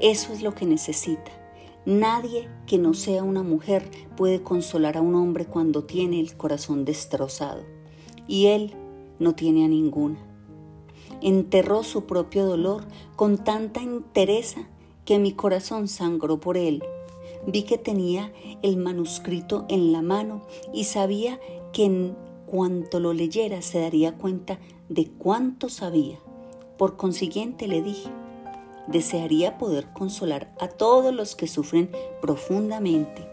Eso 0.00 0.32
es 0.32 0.42
lo 0.42 0.54
que 0.54 0.66
necesita. 0.66 1.30
Nadie 1.86 2.48
que 2.66 2.76
no 2.76 2.92
sea 2.92 3.22
una 3.22 3.42
mujer 3.42 3.90
puede 4.16 4.42
consolar 4.42 4.98
a 4.98 5.00
un 5.00 5.14
hombre 5.14 5.46
cuando 5.46 5.84
tiene 5.84 6.20
el 6.20 6.36
corazón 6.36 6.84
destrozado. 6.84 7.62
Y 8.28 8.46
él 8.46 8.74
no 9.18 9.34
tiene 9.34 9.64
a 9.64 9.68
ninguna. 9.68 10.18
Enterró 11.22 11.82
su 11.82 12.04
propio 12.04 12.46
dolor 12.46 12.84
con 13.16 13.38
tanta 13.38 13.82
entereza 13.82 14.68
que 15.04 15.18
mi 15.18 15.32
corazón 15.32 15.88
sangró 15.88 16.38
por 16.38 16.56
él. 16.56 16.82
Vi 17.46 17.62
que 17.62 17.78
tenía 17.78 18.32
el 18.62 18.76
manuscrito 18.76 19.64
en 19.68 19.92
la 19.92 20.02
mano 20.02 20.42
y 20.74 20.84
sabía 20.84 21.40
que 21.72 21.86
en 21.86 22.16
cuanto 22.46 23.00
lo 23.00 23.14
leyera 23.14 23.62
se 23.62 23.80
daría 23.80 24.18
cuenta 24.18 24.58
de 24.88 25.08
cuánto 25.08 25.68
sabía. 25.68 26.18
Por 26.76 26.96
consiguiente 26.96 27.68
le 27.68 27.80
dije, 27.80 28.10
desearía 28.86 29.58
poder 29.58 29.92
consolar 29.92 30.52
a 30.60 30.68
todos 30.68 31.14
los 31.14 31.36
que 31.36 31.46
sufren 31.46 31.90
profundamente. 32.20 33.28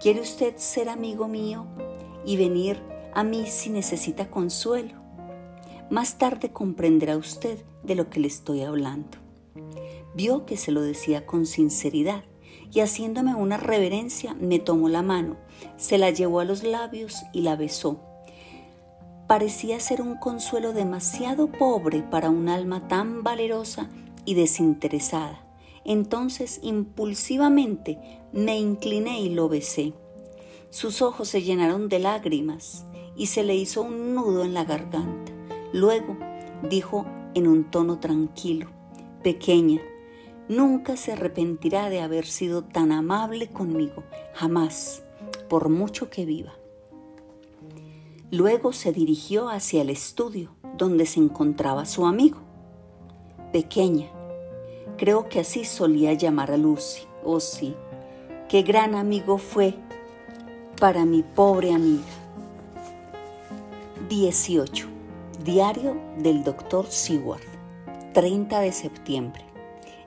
¿Quiere 0.00 0.20
usted 0.20 0.56
ser 0.56 0.88
amigo 0.88 1.28
mío 1.28 1.66
y 2.24 2.36
venir 2.36 2.80
a 3.14 3.24
mí 3.24 3.46
si 3.46 3.70
necesita 3.70 4.30
consuelo? 4.30 4.94
Más 5.90 6.18
tarde 6.18 6.52
comprenderá 6.52 7.16
usted 7.16 7.58
de 7.82 7.94
lo 7.94 8.10
que 8.10 8.20
le 8.20 8.28
estoy 8.28 8.62
hablando. 8.62 9.18
Vio 10.14 10.46
que 10.46 10.56
se 10.56 10.72
lo 10.72 10.82
decía 10.82 11.26
con 11.26 11.46
sinceridad 11.46 12.24
y 12.72 12.80
haciéndome 12.80 13.34
una 13.34 13.56
reverencia 13.56 14.34
me 14.34 14.58
tomó 14.58 14.88
la 14.88 15.02
mano, 15.02 15.36
se 15.76 15.98
la 15.98 16.10
llevó 16.10 16.40
a 16.40 16.44
los 16.44 16.62
labios 16.62 17.22
y 17.32 17.42
la 17.42 17.56
besó. 17.56 18.00
Parecía 19.26 19.80
ser 19.80 20.02
un 20.02 20.16
consuelo 20.16 20.72
demasiado 20.72 21.50
pobre 21.50 22.02
para 22.02 22.30
un 22.30 22.48
alma 22.48 22.86
tan 22.88 23.22
valerosa 23.22 23.88
y 24.26 24.34
desinteresada. 24.34 25.42
Entonces 25.84 26.60
impulsivamente 26.62 27.98
me 28.32 28.58
incliné 28.58 29.20
y 29.20 29.30
lo 29.30 29.48
besé. 29.48 29.94
Sus 30.68 31.00
ojos 31.00 31.28
se 31.28 31.42
llenaron 31.42 31.88
de 31.88 32.00
lágrimas 32.00 32.84
y 33.16 33.26
se 33.26 33.44
le 33.44 33.54
hizo 33.54 33.82
un 33.82 34.14
nudo 34.14 34.44
en 34.44 34.52
la 34.52 34.64
garganta. 34.64 35.32
Luego 35.72 36.16
dijo 36.68 37.06
en 37.34 37.46
un 37.46 37.70
tono 37.70 37.98
tranquilo, 37.98 38.68
pequeña, 39.22 39.80
nunca 40.48 40.96
se 40.96 41.12
arrepentirá 41.12 41.88
de 41.88 42.00
haber 42.00 42.26
sido 42.26 42.64
tan 42.64 42.92
amable 42.92 43.48
conmigo, 43.48 44.02
jamás, 44.34 45.04
por 45.48 45.68
mucho 45.68 46.10
que 46.10 46.24
viva. 46.24 46.54
Luego 48.30 48.72
se 48.72 48.92
dirigió 48.92 49.48
hacia 49.48 49.82
el 49.82 49.90
estudio 49.90 50.56
donde 50.76 51.06
se 51.06 51.20
encontraba 51.20 51.86
su 51.86 52.06
amigo. 52.06 52.38
Pequeña, 53.52 54.10
Creo 54.96 55.28
que 55.28 55.40
así 55.40 55.64
solía 55.64 56.14
llamar 56.14 56.50
a 56.50 56.56
Lucy. 56.56 57.02
Oh 57.24 57.40
sí, 57.40 57.74
qué 58.48 58.62
gran 58.62 58.94
amigo 58.94 59.38
fue 59.38 59.74
para 60.80 61.04
mi 61.04 61.22
pobre 61.22 61.72
amiga. 61.72 62.04
18. 64.08 64.86
Diario 65.44 65.96
del 66.18 66.44
doctor 66.44 66.86
Seward. 66.86 67.42
30 68.14 68.60
de 68.60 68.72
septiembre. 68.72 69.44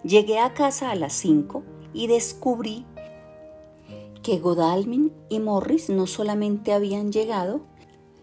Llegué 0.04 0.40
a 0.40 0.54
casa 0.54 0.90
a 0.90 0.96
las 0.96 1.14
5 1.14 1.62
y 1.94 2.08
descubrí 2.08 2.86
que 4.24 4.40
Godalming 4.40 5.12
y 5.30 5.40
Morris 5.40 5.90
no 5.90 6.08
solamente 6.08 6.74
habían 6.74 7.12
llegado, 7.12 7.62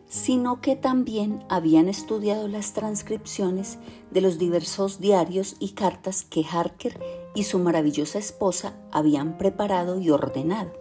sino 0.09 0.61
que 0.61 0.77
también 0.77 1.45
habían 1.49 1.89
estudiado 1.89 2.49
las 2.49 2.73
transcripciones 2.73 3.79
de 4.11 4.21
los 4.21 4.39
diversos 4.39 5.01
diarios 5.01 5.57
y 5.59 5.71
cartas 5.71 6.25
que 6.25 6.45
Harker 6.45 7.01
y 7.35 7.45
su 7.45 7.59
maravillosa 7.59 8.19
esposa 8.19 8.75
habían 8.93 9.37
preparado 9.37 10.01
y 10.01 10.11
ordenado. 10.11 10.73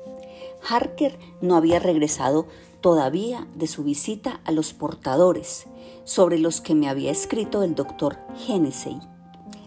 Harker 0.67 1.19
no 1.41 1.55
había 1.55 1.79
regresado 1.79 2.47
todavía 2.81 3.47
de 3.55 3.67
su 3.67 3.83
visita 3.83 4.41
a 4.45 4.51
los 4.51 4.73
portadores, 4.73 5.65
sobre 6.03 6.37
los 6.37 6.61
que 6.61 6.75
me 6.75 6.87
había 6.87 7.11
escrito 7.11 7.63
el 7.63 7.75
doctor 7.75 8.17
Hennessey. 8.47 8.99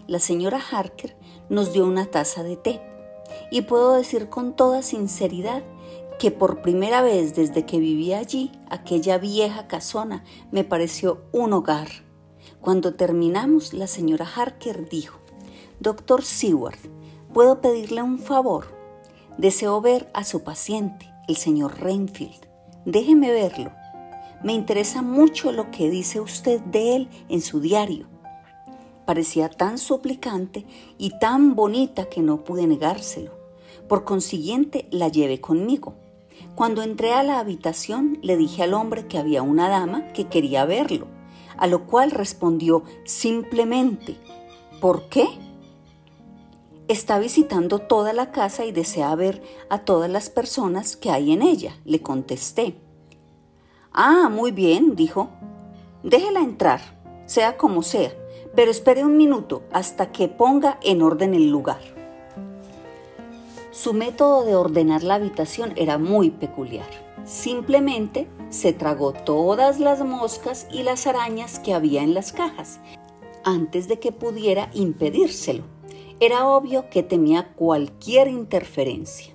La 0.07 0.19
señora 0.19 0.59
Harker 0.71 1.17
nos 1.49 1.73
dio 1.73 1.85
una 1.85 2.05
taza 2.05 2.43
de 2.43 2.55
té, 2.55 2.81
y 3.51 3.61
puedo 3.61 3.93
decir 3.93 4.29
con 4.29 4.55
toda 4.55 4.81
sinceridad 4.81 5.63
que 6.19 6.31
por 6.31 6.61
primera 6.61 7.01
vez 7.01 7.33
desde 7.33 7.65
que 7.65 7.79
vivía 7.79 8.19
allí, 8.19 8.51
aquella 8.69 9.17
vieja 9.17 9.67
casona 9.67 10.25
me 10.51 10.65
pareció 10.65 11.21
un 11.31 11.53
hogar. 11.53 11.87
Cuando 12.59 12.93
terminamos, 12.93 13.73
la 13.73 13.87
señora 13.87 14.27
Harker 14.27 14.89
dijo, 14.89 15.17
Doctor 15.79 16.23
Seward, 16.23 16.77
¿puedo 17.33 17.61
pedirle 17.61 18.03
un 18.03 18.19
favor? 18.19 18.67
Deseo 19.37 19.79
ver 19.79 20.11
a 20.13 20.25
su 20.25 20.43
paciente, 20.43 21.09
el 21.29 21.37
señor 21.37 21.79
Rainfield. 21.79 22.47
Déjeme 22.83 23.31
verlo. 23.31 23.71
Me 24.43 24.51
interesa 24.51 25.01
mucho 25.01 25.53
lo 25.53 25.71
que 25.71 25.89
dice 25.89 26.19
usted 26.19 26.59
de 26.61 26.97
él 26.97 27.09
en 27.29 27.41
su 27.41 27.61
diario. 27.61 28.07
Parecía 29.05 29.49
tan 29.49 29.77
suplicante 29.77 30.65
y 30.97 31.17
tan 31.17 31.55
bonita 31.55 32.09
que 32.09 32.21
no 32.21 32.43
pude 32.43 32.67
negárselo. 32.67 33.31
Por 33.87 34.03
consiguiente, 34.03 34.87
la 34.91 35.07
llevé 35.07 35.39
conmigo. 35.39 35.95
Cuando 36.55 36.83
entré 36.83 37.13
a 37.13 37.23
la 37.23 37.39
habitación 37.39 38.19
le 38.21 38.37
dije 38.37 38.63
al 38.63 38.73
hombre 38.73 39.07
que 39.07 39.17
había 39.17 39.41
una 39.41 39.69
dama 39.69 40.11
que 40.13 40.27
quería 40.27 40.65
verlo, 40.65 41.07
a 41.57 41.67
lo 41.67 41.85
cual 41.85 42.11
respondió 42.11 42.83
simplemente, 43.05 44.17
¿por 44.81 45.09
qué? 45.09 45.27
Está 46.87 47.19
visitando 47.19 47.79
toda 47.79 48.13
la 48.13 48.31
casa 48.31 48.65
y 48.65 48.71
desea 48.71 49.13
ver 49.15 49.43
a 49.69 49.79
todas 49.79 50.09
las 50.09 50.29
personas 50.29 50.97
que 50.97 51.11
hay 51.11 51.31
en 51.31 51.41
ella, 51.41 51.77
le 51.85 52.01
contesté. 52.01 52.75
Ah, 53.91 54.29
muy 54.29 54.51
bien, 54.51 54.95
dijo. 54.95 55.29
Déjela 56.03 56.39
entrar, 56.41 56.81
sea 57.25 57.57
como 57.57 57.83
sea, 57.83 58.13
pero 58.55 58.71
espere 58.71 59.05
un 59.05 59.17
minuto 59.17 59.63
hasta 59.71 60.11
que 60.11 60.27
ponga 60.27 60.79
en 60.81 61.01
orden 61.01 61.33
el 61.33 61.49
lugar. 61.49 61.98
Su 63.81 63.93
método 63.93 64.43
de 64.43 64.57
ordenar 64.57 65.03
la 65.03 65.15
habitación 65.15 65.71
era 65.77 65.97
muy 65.97 66.31
peculiar. 66.31 66.89
Simplemente 67.23 68.27
se 68.49 68.73
tragó 68.73 69.13
todas 69.13 69.79
las 69.79 70.03
moscas 70.03 70.67
y 70.69 70.83
las 70.83 71.07
arañas 71.07 71.59
que 71.59 71.73
había 71.73 72.03
en 72.03 72.13
las 72.13 72.33
cajas 72.33 72.81
antes 73.45 73.87
de 73.87 73.97
que 73.97 74.11
pudiera 74.11 74.69
impedírselo. 74.73 75.63
Era 76.19 76.45
obvio 76.45 76.89
que 76.89 77.03
temía 77.03 77.53
cualquier 77.53 78.27
interferencia. 78.27 79.33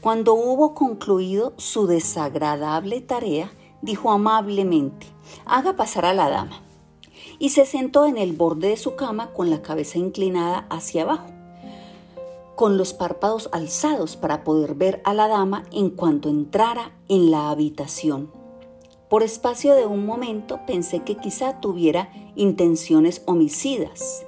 Cuando 0.00 0.34
hubo 0.34 0.74
concluido 0.74 1.52
su 1.56 1.86
desagradable 1.86 3.00
tarea, 3.00 3.52
dijo 3.82 4.10
amablemente, 4.10 5.06
haga 5.44 5.76
pasar 5.76 6.06
a 6.06 6.12
la 6.12 6.28
dama. 6.28 6.60
Y 7.38 7.50
se 7.50 7.64
sentó 7.66 8.06
en 8.06 8.18
el 8.18 8.32
borde 8.32 8.70
de 8.70 8.76
su 8.76 8.96
cama 8.96 9.32
con 9.32 9.48
la 9.48 9.62
cabeza 9.62 9.96
inclinada 9.96 10.66
hacia 10.70 11.04
abajo 11.04 11.39
con 12.60 12.76
los 12.76 12.92
párpados 12.92 13.48
alzados 13.52 14.18
para 14.18 14.44
poder 14.44 14.74
ver 14.74 15.00
a 15.04 15.14
la 15.14 15.28
dama 15.28 15.64
en 15.72 15.88
cuanto 15.88 16.28
entrara 16.28 16.92
en 17.08 17.30
la 17.30 17.48
habitación. 17.48 18.30
Por 19.08 19.22
espacio 19.22 19.74
de 19.74 19.86
un 19.86 20.04
momento 20.04 20.60
pensé 20.66 21.00
que 21.00 21.16
quizá 21.16 21.58
tuviera 21.62 22.12
intenciones 22.36 23.22
homicidas. 23.24 24.26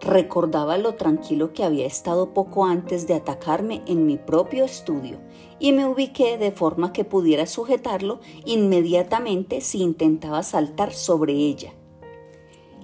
Recordaba 0.00 0.78
lo 0.78 0.94
tranquilo 0.94 1.52
que 1.52 1.64
había 1.64 1.86
estado 1.86 2.32
poco 2.32 2.66
antes 2.66 3.08
de 3.08 3.14
atacarme 3.14 3.82
en 3.88 4.06
mi 4.06 4.16
propio 4.16 4.64
estudio 4.64 5.18
y 5.58 5.72
me 5.72 5.86
ubiqué 5.86 6.38
de 6.38 6.52
forma 6.52 6.92
que 6.92 7.02
pudiera 7.04 7.46
sujetarlo 7.46 8.20
inmediatamente 8.44 9.60
si 9.60 9.82
intentaba 9.82 10.44
saltar 10.44 10.92
sobre 10.92 11.32
ella. 11.32 11.72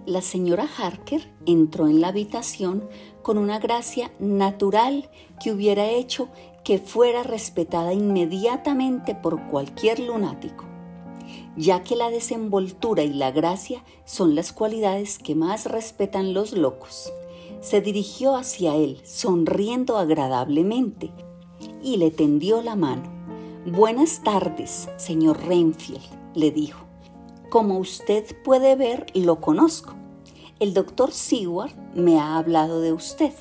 La 0.05 0.21
señora 0.21 0.67
Harker 0.79 1.33
entró 1.47 1.87
en 1.87 2.01
la 2.01 2.09
habitación 2.09 2.89
con 3.23 3.38
una 3.38 3.59
gracia 3.59 4.11
natural 4.19 5.09
que 5.43 5.52
hubiera 5.52 5.87
hecho 5.88 6.29
que 6.64 6.79
fuera 6.79 7.23
respetada 7.23 7.93
inmediatamente 7.93 9.14
por 9.14 9.49
cualquier 9.49 9.99
lunático, 9.99 10.64
ya 11.57 11.83
que 11.83 11.97
la 11.97 12.11
desenvoltura 12.11 13.02
y 13.02 13.12
la 13.12 13.31
gracia 13.31 13.83
son 14.05 14.35
las 14.35 14.52
cualidades 14.52 15.19
que 15.19 15.35
más 15.35 15.67
respetan 15.67 16.35
los 16.35 16.52
locos. 16.52 17.12
Se 17.61 17.81
dirigió 17.81 18.37
hacia 18.37 18.75
él, 18.75 19.00
sonriendo 19.05 19.97
agradablemente, 19.97 21.12
y 21.83 21.97
le 21.97 22.11
tendió 22.11 22.62
la 22.62 22.76
mano. 22.76 23.02
Buenas 23.67 24.23
tardes, 24.25 24.88
señor 24.97 25.45
Renfield, 25.47 26.02
le 26.35 26.50
dijo. 26.50 26.87
Como 27.50 27.79
usted 27.79 28.25
puede 28.43 28.76
ver, 28.76 29.07
lo 29.14 29.41
conozco. 29.41 29.95
El 30.62 30.75
doctor 30.75 31.11
Seward 31.11 31.73
me 31.92 32.21
ha 32.21 32.37
hablado 32.37 32.81
de 32.81 32.92
usted. 32.92 33.33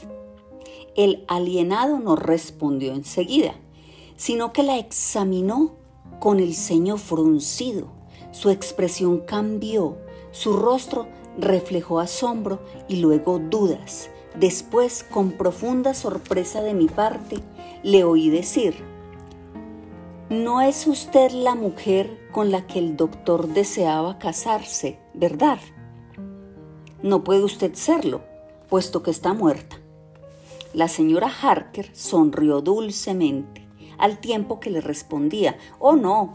El 0.95 1.23
alienado 1.27 1.99
no 1.99 2.15
respondió 2.15 2.95
enseguida, 2.95 3.53
sino 4.15 4.53
que 4.53 4.63
la 4.63 4.79
examinó 4.79 5.75
con 6.19 6.39
el 6.39 6.55
ceño 6.55 6.97
fruncido. 6.97 7.89
Su 8.31 8.49
expresión 8.49 9.19
cambió, 9.19 9.99
su 10.31 10.53
rostro 10.53 11.09
reflejó 11.37 11.99
asombro 11.99 12.59
y 12.87 12.95
luego 12.95 13.37
dudas. 13.37 14.09
Después, 14.39 15.03
con 15.03 15.33
profunda 15.33 15.93
sorpresa 15.93 16.63
de 16.63 16.73
mi 16.73 16.87
parte, 16.87 17.37
le 17.83 18.03
oí 18.03 18.31
decir, 18.31 18.73
no 20.31 20.59
es 20.61 20.87
usted 20.87 21.29
la 21.29 21.53
mujer 21.53 22.29
con 22.31 22.49
la 22.49 22.65
que 22.65 22.79
el 22.79 22.97
doctor 22.97 23.47
deseaba 23.47 24.17
casarse, 24.17 24.97
¿verdad? 25.13 25.59
No 27.03 27.24
puede 27.24 27.43
usted 27.43 27.74
serlo, 27.74 28.22
puesto 28.70 29.01
que 29.01 29.12
está 29.12 29.34
muerta. 29.34 29.77
La 30.74 30.88
señora 30.88 31.29
Harker 31.29 31.89
sonrió 31.96 32.62
dulcemente, 32.62 33.67
al 33.98 34.20
tiempo 34.20 34.60
que 34.60 34.70
le 34.70 34.81
respondía, 34.81 35.58
Oh 35.79 35.96
no, 35.96 36.34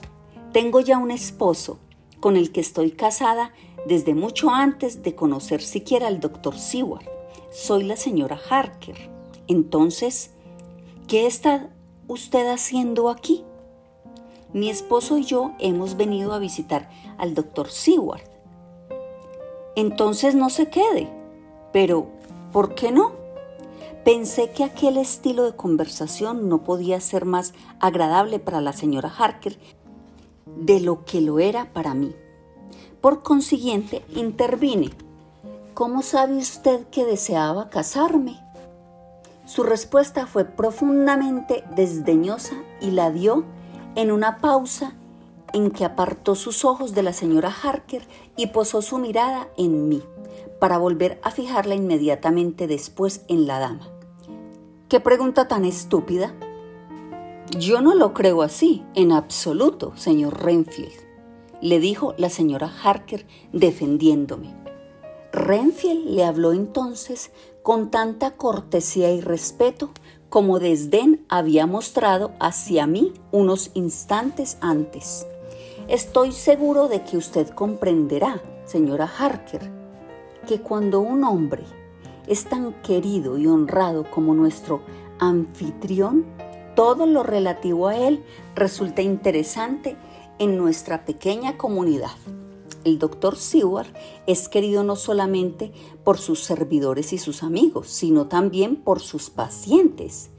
tengo 0.52 0.80
ya 0.80 0.99
un 0.99 1.11
esposo 1.11 1.78
con 2.20 2.37
el 2.37 2.52
que 2.52 2.61
estoy 2.61 2.90
casada 2.90 3.52
desde 3.87 4.14
mucho 4.14 4.50
antes 4.50 5.02
de 5.02 5.14
conocer 5.14 5.62
siquiera 5.62 6.08
al 6.08 6.20
doctor 6.20 6.58
Seward. 6.58 7.06
Soy 7.52 7.85
la 7.85 7.96
señora 7.96 8.38
Harker. 8.50 9.11
Entonces, 9.46 10.32
¿qué 11.06 11.26
está 11.26 11.70
usted 12.08 12.46
haciendo 12.49 13.08
aquí? 13.08 13.44
Mi 14.52 14.70
esposo 14.70 15.18
y 15.18 15.25
yo 15.25 15.52
hemos 15.58 15.96
venido 15.96 16.32
a 16.32 16.38
visitar 16.38 16.90
al 17.18 17.35
doctor 17.35 17.70
Seward. 17.70 18.35
Entonces 19.76 20.35
no 20.35 20.50
se 20.50 20.68
quede. 20.68 21.09
Pero, 21.73 22.09
¿por 22.52 22.75
qué 22.75 22.90
no? 22.90 23.12
Pensé 24.04 24.50
que 24.50 24.64
aquel 24.64 24.97
estilo 24.97 25.45
de 25.45 25.56
conversación 25.56 26.49
no 26.49 26.64
podía 26.64 27.00
ser 27.00 27.25
más 27.25 27.54
agradable 27.80 28.38
para 28.38 28.61
la 28.61 28.73
señora 28.73 29.12
Harker 29.16 29.59
de 30.47 30.80
lo 30.80 31.04
que 31.04 31.21
lo 31.21 31.38
era 31.38 31.73
para 31.73 31.95
mí. 31.95 32.14
Por 33.00 33.23
consiguiente, 33.23 34.02
intervine. 34.14 34.90
¿Cómo 35.75 36.02
sabe 36.02 36.37
usted 36.37 36.87
que 36.88 37.04
deseaba 37.04 37.68
casarme? 37.68 38.40
Su 39.45 39.62
respuesta 39.62 40.26
fue 40.26 40.45
profundamente 40.45 41.64
desdeñosa 41.75 42.56
y 42.80 42.92
la 42.92 43.11
dio 43.11 43.45
en 43.95 44.11
una 44.11 44.38
pausa 44.38 44.95
en 45.52 45.70
que 45.70 45.84
apartó 45.84 46.34
sus 46.34 46.64
ojos 46.64 46.94
de 46.94 47.02
la 47.02 47.12
señora 47.12 47.50
Harker 47.50 48.02
y 48.36 48.48
posó 48.48 48.82
su 48.82 48.98
mirada 48.98 49.48
en 49.56 49.88
mí, 49.88 50.02
para 50.60 50.78
volver 50.78 51.20
a 51.22 51.30
fijarla 51.30 51.74
inmediatamente 51.74 52.66
después 52.66 53.22
en 53.28 53.46
la 53.46 53.58
dama. 53.58 53.88
¿Qué 54.88 55.00
pregunta 55.00 55.48
tan 55.48 55.64
estúpida? 55.64 56.34
Yo 57.58 57.80
no 57.80 57.94
lo 57.94 58.12
creo 58.12 58.42
así, 58.42 58.84
en 58.94 59.12
absoluto, 59.12 59.92
señor 59.96 60.42
Renfield, 60.42 60.92
le 61.60 61.80
dijo 61.80 62.14
la 62.18 62.28
señora 62.28 62.72
Harker 62.82 63.26
defendiéndome. 63.52 64.54
Renfield 65.32 66.06
le 66.06 66.24
habló 66.24 66.52
entonces 66.52 67.30
con 67.62 67.90
tanta 67.90 68.32
cortesía 68.32 69.12
y 69.12 69.20
respeto 69.20 69.90
como 70.28 70.58
desdén 70.58 71.24
había 71.28 71.66
mostrado 71.66 72.32
hacia 72.40 72.86
mí 72.86 73.12
unos 73.32 73.70
instantes 73.74 74.58
antes. 74.60 75.26
Estoy 75.88 76.32
seguro 76.32 76.88
de 76.88 77.04
que 77.04 77.16
usted 77.16 77.48
comprenderá, 77.50 78.42
señora 78.64 79.06
Harker, 79.06 79.70
que 80.48 80.60
cuando 80.60 80.98
un 80.98 81.22
hombre 81.22 81.62
es 82.26 82.46
tan 82.46 82.72
querido 82.82 83.38
y 83.38 83.46
honrado 83.46 84.10
como 84.10 84.34
nuestro 84.34 84.82
anfitrión, 85.20 86.24
todo 86.74 87.06
lo 87.06 87.22
relativo 87.22 87.86
a 87.86 87.96
él 87.96 88.24
resulta 88.56 89.00
interesante 89.00 89.96
en 90.40 90.58
nuestra 90.58 91.04
pequeña 91.04 91.56
comunidad. 91.56 92.16
El 92.82 92.98
doctor 92.98 93.36
Seward 93.36 93.86
es 94.26 94.48
querido 94.48 94.82
no 94.82 94.96
solamente 94.96 95.72
por 96.02 96.18
sus 96.18 96.40
servidores 96.42 97.12
y 97.12 97.18
sus 97.18 97.44
amigos, 97.44 97.86
sino 97.86 98.26
también 98.26 98.74
por 98.74 98.98
sus 98.98 99.30
pacientes, 99.30 100.30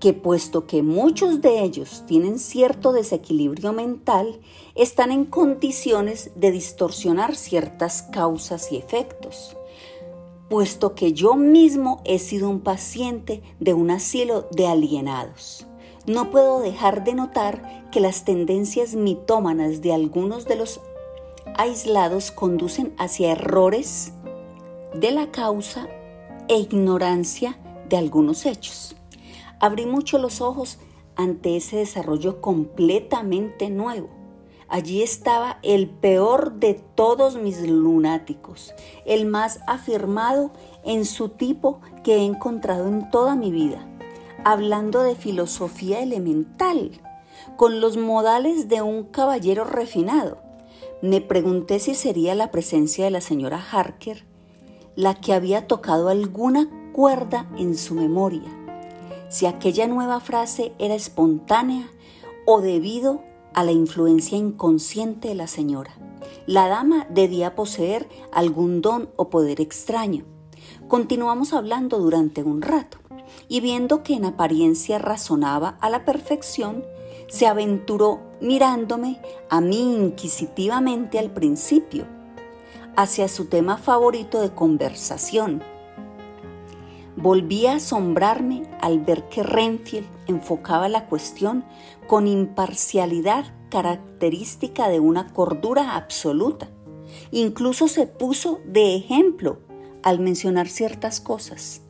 que 0.00 0.12
puesto 0.12 0.66
que 0.66 0.82
muchos 0.82 1.40
de 1.40 1.62
ellos 1.62 2.04
tienen 2.06 2.38
cierto 2.38 2.92
desequilibrio 2.92 3.72
mental, 3.72 4.40
están 4.74 5.10
en 5.10 5.24
condiciones 5.24 6.30
de 6.34 6.50
distorsionar 6.52 7.36
ciertas 7.36 8.02
causas 8.02 8.70
y 8.72 8.76
efectos. 8.76 9.56
Puesto 10.48 10.94
que 10.94 11.12
yo 11.12 11.34
mismo 11.34 12.00
he 12.04 12.18
sido 12.18 12.48
un 12.48 12.60
paciente 12.60 13.42
de 13.60 13.74
un 13.74 13.90
asilo 13.90 14.46
de 14.52 14.66
alienados 14.66 15.68
no 16.08 16.30
puedo 16.30 16.60
dejar 16.60 17.04
de 17.04 17.12
notar 17.12 17.90
que 17.92 18.00
las 18.00 18.24
tendencias 18.24 18.94
mitómanas 18.94 19.82
de 19.82 19.92
algunos 19.92 20.46
de 20.46 20.56
los 20.56 20.80
aislados 21.58 22.30
conducen 22.30 22.94
hacia 22.96 23.32
errores 23.32 24.12
de 24.94 25.10
la 25.10 25.30
causa 25.30 25.86
e 26.48 26.56
ignorancia 26.56 27.58
de 27.90 27.98
algunos 27.98 28.46
hechos. 28.46 28.96
Abrí 29.60 29.86
mucho 29.86 30.18
los 30.18 30.40
ojos 30.40 30.78
ante 31.16 31.56
ese 31.56 31.76
desarrollo 31.76 32.40
completamente 32.40 33.70
nuevo. 33.70 34.08
Allí 34.68 35.02
estaba 35.02 35.58
el 35.62 35.88
peor 35.88 36.54
de 36.54 36.74
todos 36.74 37.36
mis 37.36 37.60
lunáticos, 37.66 38.74
el 39.06 39.24
más 39.26 39.60
afirmado 39.66 40.52
en 40.84 41.04
su 41.04 41.30
tipo 41.30 41.80
que 42.04 42.16
he 42.16 42.24
encontrado 42.24 42.86
en 42.86 43.10
toda 43.10 43.34
mi 43.34 43.50
vida 43.50 43.88
hablando 44.44 45.02
de 45.02 45.14
filosofía 45.14 46.00
elemental, 46.00 47.00
con 47.56 47.80
los 47.80 47.96
modales 47.96 48.68
de 48.68 48.82
un 48.82 49.04
caballero 49.04 49.64
refinado. 49.64 50.38
Me 51.02 51.20
pregunté 51.20 51.78
si 51.78 51.94
sería 51.94 52.34
la 52.34 52.50
presencia 52.50 53.04
de 53.04 53.10
la 53.10 53.20
señora 53.20 53.60
Harker 53.60 54.24
la 54.96 55.14
que 55.14 55.32
había 55.32 55.68
tocado 55.68 56.08
alguna 56.08 56.68
cuerda 56.92 57.48
en 57.56 57.76
su 57.76 57.94
memoria, 57.94 58.50
si 59.28 59.46
aquella 59.46 59.86
nueva 59.86 60.20
frase 60.20 60.72
era 60.78 60.94
espontánea 60.94 61.88
o 62.46 62.60
debido 62.60 63.22
a 63.54 63.64
la 63.64 63.72
influencia 63.72 64.38
inconsciente 64.38 65.28
de 65.28 65.34
la 65.34 65.46
señora. 65.46 65.92
La 66.46 66.68
dama 66.68 67.06
debía 67.10 67.54
poseer 67.54 68.08
algún 68.32 68.80
don 68.80 69.10
o 69.16 69.30
poder 69.30 69.60
extraño. 69.60 70.24
Continuamos 70.88 71.52
hablando 71.52 71.98
durante 71.98 72.42
un 72.42 72.62
rato 72.62 72.98
y 73.48 73.60
viendo 73.60 74.02
que 74.02 74.14
en 74.14 74.24
apariencia 74.24 74.98
razonaba 74.98 75.76
a 75.80 75.90
la 75.90 76.04
perfección, 76.04 76.84
se 77.28 77.46
aventuró 77.46 78.20
mirándome 78.40 79.20
a 79.50 79.60
mí 79.60 79.94
inquisitivamente 79.96 81.18
al 81.18 81.30
principio, 81.30 82.06
hacia 82.96 83.28
su 83.28 83.46
tema 83.46 83.76
favorito 83.76 84.40
de 84.40 84.54
conversación. 84.54 85.62
Volví 87.20 87.66
a 87.66 87.74
asombrarme 87.74 88.62
al 88.80 89.00
ver 89.00 89.28
que 89.28 89.42
Renfield 89.42 90.06
enfocaba 90.28 90.88
la 90.88 91.06
cuestión 91.06 91.64
con 92.06 92.28
imparcialidad 92.28 93.44
característica 93.70 94.88
de 94.88 95.00
una 95.00 95.32
cordura 95.32 95.96
absoluta. 95.96 96.68
Incluso 97.32 97.88
se 97.88 98.06
puso 98.06 98.60
de 98.64 98.94
ejemplo 98.94 99.58
al 100.04 100.20
mencionar 100.20 100.68
ciertas 100.68 101.20
cosas. 101.20 101.82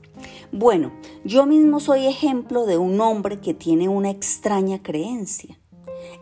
Bueno, 0.51 0.93
yo 1.25 1.45
mismo 1.45 1.79
soy 1.79 2.07
ejemplo 2.07 2.64
de 2.64 2.79
un 2.79 2.99
hombre 3.03 3.38
que 3.38 3.53
tiene 3.53 3.87
una 3.91 4.09
extraña 4.09 4.83
creencia. 4.83 5.61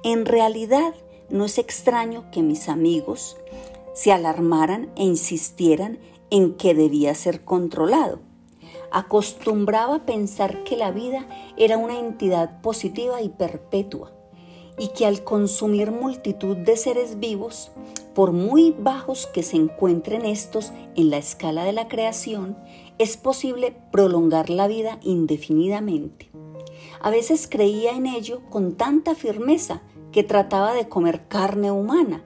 En 0.03 0.27
realidad, 0.27 0.95
no 1.31 1.45
es 1.45 1.59
extraño 1.59 2.29
que 2.33 2.42
mis 2.42 2.69
amigos 2.69 3.37
se 3.95 4.11
alarmaran 4.11 4.90
e 4.97 5.05
insistieran 5.05 6.01
en 6.31 6.55
que 6.55 6.75
debía 6.75 7.14
ser 7.14 7.45
controlado. 7.45 8.26
Acostumbraba 8.97 9.97
a 9.97 10.07
pensar 10.07 10.65
que 10.65 10.75
la 10.75 10.91
vida 10.91 11.27
era 11.59 11.77
una 11.77 11.99
entidad 11.99 12.63
positiva 12.63 13.21
y 13.21 13.29
perpetua 13.29 14.11
y 14.79 14.89
que 14.89 15.05
al 15.05 15.23
consumir 15.23 15.91
multitud 15.91 16.57
de 16.57 16.79
seres 16.79 17.21
vivos, 17.21 17.71
por 18.15 18.33
muy 18.33 18.75
bajos 18.79 19.27
que 19.27 19.43
se 19.43 19.59
encuentren 19.59 20.25
estos 20.25 20.73
en 20.95 21.11
la 21.11 21.19
escala 21.19 21.65
de 21.65 21.75
la 21.75 21.89
creación, 21.89 22.57
es 22.97 23.19
posible 23.19 23.77
prolongar 23.91 24.49
la 24.49 24.67
vida 24.67 24.99
indefinidamente. 25.03 26.31
A 27.03 27.11
veces 27.11 27.49
creía 27.51 27.91
en 27.91 28.07
ello 28.07 28.41
con 28.49 28.77
tanta 28.77 29.15
firmeza 29.15 29.83
que 30.11 30.25
trataba 30.25 30.73
de 30.73 30.89
comer 30.89 31.29
carne 31.29 31.71
humana. 31.71 32.25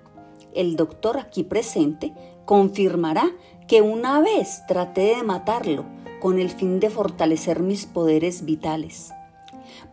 El 0.55 0.77
doctor 0.77 1.19
aquí 1.19 1.43
presente 1.43 2.15
confirmará 2.45 3.33
que 3.67 3.83
una 3.83 4.21
vez 4.21 4.63
traté 4.69 5.17
de 5.17 5.25
matarlo 5.25 5.99
con 6.21 6.39
el 6.39 6.51
fin 6.51 6.79
de 6.79 6.91
fortalecer 6.91 7.61
mis 7.61 7.87
poderes 7.87 8.45
vitales. 8.45 9.13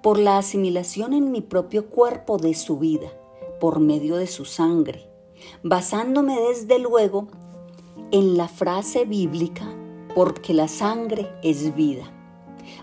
Por 0.02 0.20
la 0.20 0.38
asimilación 0.38 1.14
en 1.14 1.32
mi 1.32 1.42
propio 1.42 1.90
cuerpo 1.90 2.38
de 2.38 2.54
su 2.54 2.78
vida, 2.78 3.10
por 3.60 3.80
medio 3.80 4.18
de 4.18 4.28
su 4.28 4.46
sangre, 4.46 5.10
basándome 5.64 6.40
desde 6.40 6.80
luego 6.80 7.28
en 8.12 8.38
la 8.38 8.48
frase 8.48 9.06
bíblica 9.06 9.66
porque 10.16 10.54
la 10.54 10.68
sangre 10.68 11.30
es 11.44 11.76
vida. 11.76 12.12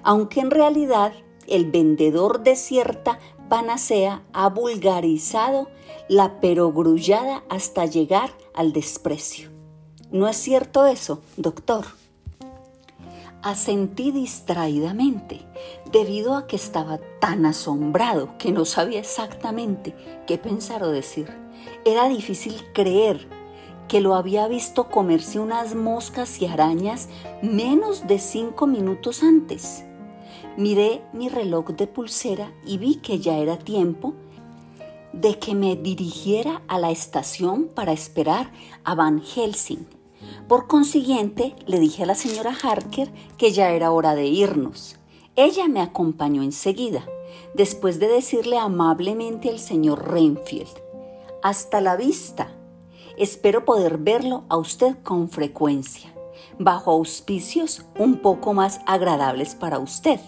Aunque 0.03 0.41
en 0.41 0.51
realidad 0.51 1.13
el 1.47 1.71
vendedor 1.71 2.43
de 2.43 2.57
cierta 2.57 3.19
panacea 3.49 4.23
ha 4.33 4.49
vulgarizado 4.49 5.69
la 6.09 6.41
perogrullada 6.41 7.45
hasta 7.49 7.87
llegar 7.87 8.31
al 8.55 8.73
desprecio. 8.73 9.51
¿No 10.11 10.29
es 10.29 10.37
cierto 10.37 10.87
eso, 10.87 11.23
doctor? 11.37 11.87
Asentí 13.45 14.11
distraídamente, 14.11 15.43
debido 15.93 16.35
a 16.35 16.47
que 16.47 16.57
estaba 16.57 16.99
tan 17.21 17.45
asombrado 17.45 18.39
que 18.39 18.53
no 18.53 18.65
sabía 18.65 19.01
exactamente 19.01 19.95
qué 20.27 20.39
pensar 20.39 20.83
o 20.83 20.89
decir. 20.89 21.29
Era 21.85 22.09
difícil 22.09 22.55
creer 22.73 23.29
que 23.87 24.01
lo 24.01 24.15
había 24.15 24.49
visto 24.49 24.89
comerse 24.89 25.41
unas 25.41 25.75
moscas 25.75 26.41
y 26.41 26.47
arañas 26.47 27.11
menos 27.43 28.07
de 28.07 28.19
cinco 28.19 28.67
minutos 28.67 29.23
antes. 29.23 29.85
Miré 30.57 31.03
mi 31.13 31.29
reloj 31.29 31.67
de 31.67 31.87
pulsera 31.87 32.51
y 32.65 32.79
vi 32.79 32.95
que 32.95 33.19
ya 33.19 33.37
era 33.37 33.59
tiempo 33.59 34.15
de 35.13 35.39
que 35.39 35.55
me 35.55 35.77
dirigiera 35.77 36.63
a 36.67 36.79
la 36.79 36.91
estación 36.91 37.69
para 37.69 37.93
esperar 37.93 38.51
a 38.85 38.95
Van 38.95 39.21
Helsing. 39.21 39.87
Por 40.49 40.67
consiguiente, 40.67 41.57
le 41.67 41.79
dije 41.81 42.03
a 42.03 42.07
la 42.07 42.15
señora 42.15 42.55
Harker 42.63 43.11
que 43.39 43.53
ya 43.53 43.71
era 43.71 43.91
hora 43.91 44.15
de 44.15 44.27
irnos. 44.27 44.97
Ella 45.37 45.69
me 45.69 45.81
acompañó 45.81 46.43
enseguida, 46.43 47.05
después 47.55 47.99
de 47.99 48.09
decirle 48.09 48.59
amablemente 48.59 49.49
al 49.49 49.59
señor 49.59 50.13
Renfield, 50.13 50.69
hasta 51.43 51.81
la 51.81 51.97
vista. 51.97 52.53
Espero 53.17 53.65
poder 53.65 53.99
verlo 53.99 54.45
a 54.49 54.57
usted 54.57 54.97
con 55.03 55.29
frecuencia, 55.29 56.13
bajo 56.59 56.91
auspicios 56.91 57.85
un 57.99 58.19
poco 58.19 58.55
más 58.55 58.81
agradables 58.87 59.55
para 59.55 59.79
usted. 59.79 60.21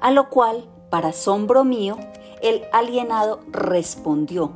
A 0.00 0.10
lo 0.10 0.28
cual, 0.30 0.68
para 0.90 1.08
asombro 1.08 1.64
mío, 1.64 1.96
el 2.42 2.62
alienado 2.72 3.40
respondió, 3.50 4.52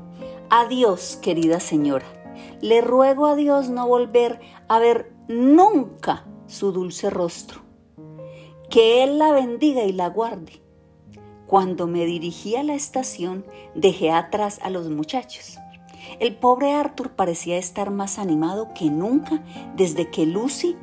Adiós, 0.50 1.18
querida 1.22 1.60
señora 1.60 2.15
le 2.60 2.80
ruego 2.80 3.26
a 3.26 3.36
Dios 3.36 3.68
no 3.68 3.86
volver 3.86 4.40
a 4.68 4.78
ver 4.78 5.12
nunca 5.28 6.24
su 6.46 6.72
dulce 6.72 7.10
rostro. 7.10 7.62
Que 8.70 9.04
Él 9.04 9.18
la 9.18 9.32
bendiga 9.32 9.84
y 9.84 9.92
la 9.92 10.08
guarde. 10.08 10.62
Cuando 11.46 11.86
me 11.86 12.04
dirigí 12.04 12.56
a 12.56 12.64
la 12.64 12.74
estación, 12.74 13.44
dejé 13.74 14.10
atrás 14.10 14.58
a 14.62 14.70
los 14.70 14.88
muchachos. 14.90 15.58
El 16.18 16.36
pobre 16.36 16.72
Arthur 16.72 17.10
parecía 17.10 17.56
estar 17.56 17.90
más 17.90 18.18
animado 18.18 18.68
que 18.74 18.90
nunca 18.90 19.44
desde 19.76 20.10
que 20.10 20.26
Lucy 20.26 20.76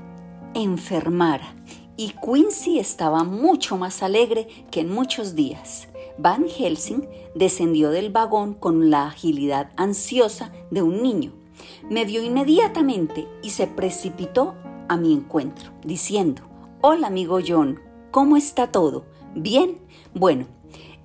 enfermara 0.53 1.55
y 1.97 2.13
Quincy 2.23 2.79
estaba 2.79 3.23
mucho 3.23 3.77
más 3.77 4.03
alegre 4.03 4.47
que 4.71 4.81
en 4.81 4.93
muchos 4.93 5.35
días. 5.35 5.87
Van 6.17 6.47
Helsing 6.47 7.07
descendió 7.35 7.89
del 7.89 8.09
vagón 8.09 8.53
con 8.53 8.89
la 8.89 9.07
agilidad 9.07 9.71
ansiosa 9.75 10.51
de 10.71 10.81
un 10.81 11.01
niño 11.01 11.42
me 11.89 12.05
vio 12.05 12.23
inmediatamente 12.23 13.27
y 13.41 13.51
se 13.51 13.67
precipitó 13.67 14.55
a 14.87 14.97
mi 14.97 15.13
encuentro, 15.13 15.71
diciendo, 15.83 16.41
Hola 16.81 17.07
amigo 17.07 17.39
John, 17.45 17.79
¿cómo 18.11 18.37
está 18.37 18.71
todo? 18.71 19.05
Bien, 19.35 19.79
bueno, 20.13 20.47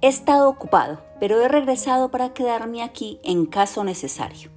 he 0.01 0.09
estado 0.09 0.49
ocupado, 0.49 1.01
pero 1.21 1.41
he 1.41 1.49
regresado 1.49 2.11
para 2.11 2.33
quedarme 2.33 2.83
aquí 2.83 3.21
en 3.23 3.47
caso 3.47 3.85
necesario. 3.85 4.51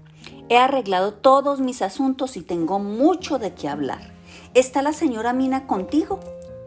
He 0.49 0.57
arreglado 0.57 1.13
todos 1.13 1.61
mis 1.61 1.81
asuntos 1.81 2.35
y 2.35 2.41
tengo 2.41 2.79
mucho 2.79 3.39
de 3.39 3.53
qué 3.53 3.69
hablar. 3.69 4.11
¿Está 4.53 4.81
la 4.81 4.91
señora 4.91 5.31
Mina 5.31 5.65
contigo? 5.65 6.19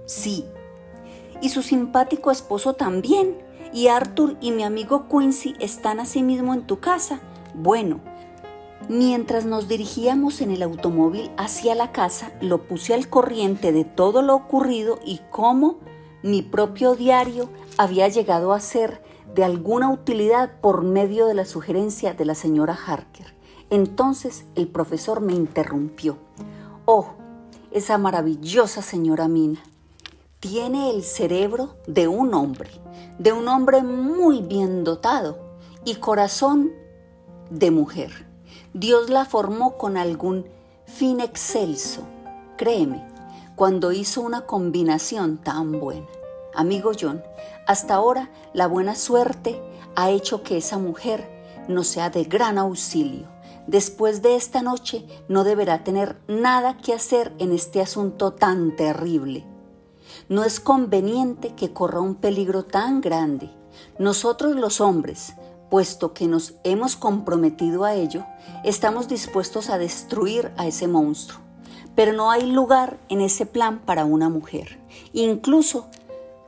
Sí. 0.06 0.46
¿Y 1.42 1.50
su 1.50 1.62
simpático 1.62 2.30
esposo 2.30 2.74
también? 2.74 3.36
¿Y 3.74 3.88
Arthur 3.88 4.36
y 4.40 4.52
mi 4.52 4.62
amigo 4.62 5.06
Quincy 5.08 5.54
están 5.60 6.00
asimismo 6.00 6.54
en 6.54 6.66
tu 6.66 6.80
casa? 6.80 7.20
Bueno, 7.54 8.00
Mientras 8.88 9.46
nos 9.46 9.66
dirigíamos 9.66 10.42
en 10.42 10.50
el 10.50 10.62
automóvil 10.62 11.30
hacia 11.38 11.74
la 11.74 11.90
casa, 11.90 12.32
lo 12.42 12.68
puse 12.68 12.92
al 12.92 13.08
corriente 13.08 13.72
de 13.72 13.84
todo 13.84 14.20
lo 14.20 14.34
ocurrido 14.34 14.98
y 15.04 15.20
cómo 15.30 15.78
mi 16.22 16.42
propio 16.42 16.94
diario 16.94 17.48
había 17.78 18.08
llegado 18.08 18.52
a 18.52 18.60
ser 18.60 19.02
de 19.34 19.42
alguna 19.42 19.90
utilidad 19.90 20.60
por 20.60 20.82
medio 20.82 21.26
de 21.26 21.34
la 21.34 21.46
sugerencia 21.46 22.12
de 22.12 22.26
la 22.26 22.34
señora 22.34 22.74
Harker. 22.86 23.34
Entonces 23.70 24.44
el 24.54 24.68
profesor 24.68 25.22
me 25.22 25.32
interrumpió. 25.32 26.18
Oh, 26.84 27.06
esa 27.70 27.96
maravillosa 27.96 28.82
señora 28.82 29.28
Mina. 29.28 29.62
Tiene 30.40 30.90
el 30.90 31.04
cerebro 31.04 31.76
de 31.86 32.06
un 32.06 32.34
hombre, 32.34 32.70
de 33.18 33.32
un 33.32 33.48
hombre 33.48 33.82
muy 33.82 34.42
bien 34.42 34.84
dotado 34.84 35.38
y 35.86 35.94
corazón 35.94 36.70
de 37.50 37.70
mujer. 37.70 38.33
Dios 38.76 39.08
la 39.08 39.24
formó 39.24 39.78
con 39.78 39.96
algún 39.96 40.46
fin 40.84 41.20
excelso. 41.20 42.02
Créeme, 42.56 43.06
cuando 43.54 43.92
hizo 43.92 44.20
una 44.20 44.46
combinación 44.46 45.38
tan 45.38 45.78
buena. 45.78 46.08
Amigo 46.56 46.90
John, 47.00 47.22
hasta 47.68 47.94
ahora 47.94 48.32
la 48.52 48.66
buena 48.66 48.96
suerte 48.96 49.62
ha 49.94 50.10
hecho 50.10 50.42
que 50.42 50.56
esa 50.56 50.76
mujer 50.78 51.24
nos 51.68 51.86
sea 51.86 52.10
de 52.10 52.24
gran 52.24 52.58
auxilio. 52.58 53.28
Después 53.68 54.22
de 54.22 54.34
esta 54.34 54.60
noche 54.60 55.06
no 55.28 55.44
deberá 55.44 55.84
tener 55.84 56.16
nada 56.26 56.76
que 56.76 56.94
hacer 56.94 57.32
en 57.38 57.52
este 57.52 57.80
asunto 57.80 58.32
tan 58.32 58.74
terrible. 58.74 59.44
No 60.28 60.42
es 60.42 60.58
conveniente 60.58 61.54
que 61.54 61.72
corra 61.72 62.00
un 62.00 62.16
peligro 62.16 62.64
tan 62.64 63.00
grande. 63.00 63.50
Nosotros 64.00 64.56
los 64.56 64.80
hombres 64.80 65.34
puesto 65.70 66.12
que 66.12 66.26
nos 66.26 66.54
hemos 66.64 66.96
comprometido 66.96 67.84
a 67.84 67.94
ello, 67.94 68.24
estamos 68.64 69.08
dispuestos 69.08 69.70
a 69.70 69.78
destruir 69.78 70.52
a 70.56 70.66
ese 70.66 70.88
monstruo. 70.88 71.40
Pero 71.94 72.12
no 72.12 72.30
hay 72.30 72.50
lugar 72.50 72.98
en 73.08 73.20
ese 73.20 73.46
plan 73.46 73.80
para 73.80 74.04
una 74.04 74.28
mujer. 74.28 74.78
Incluso 75.12 75.88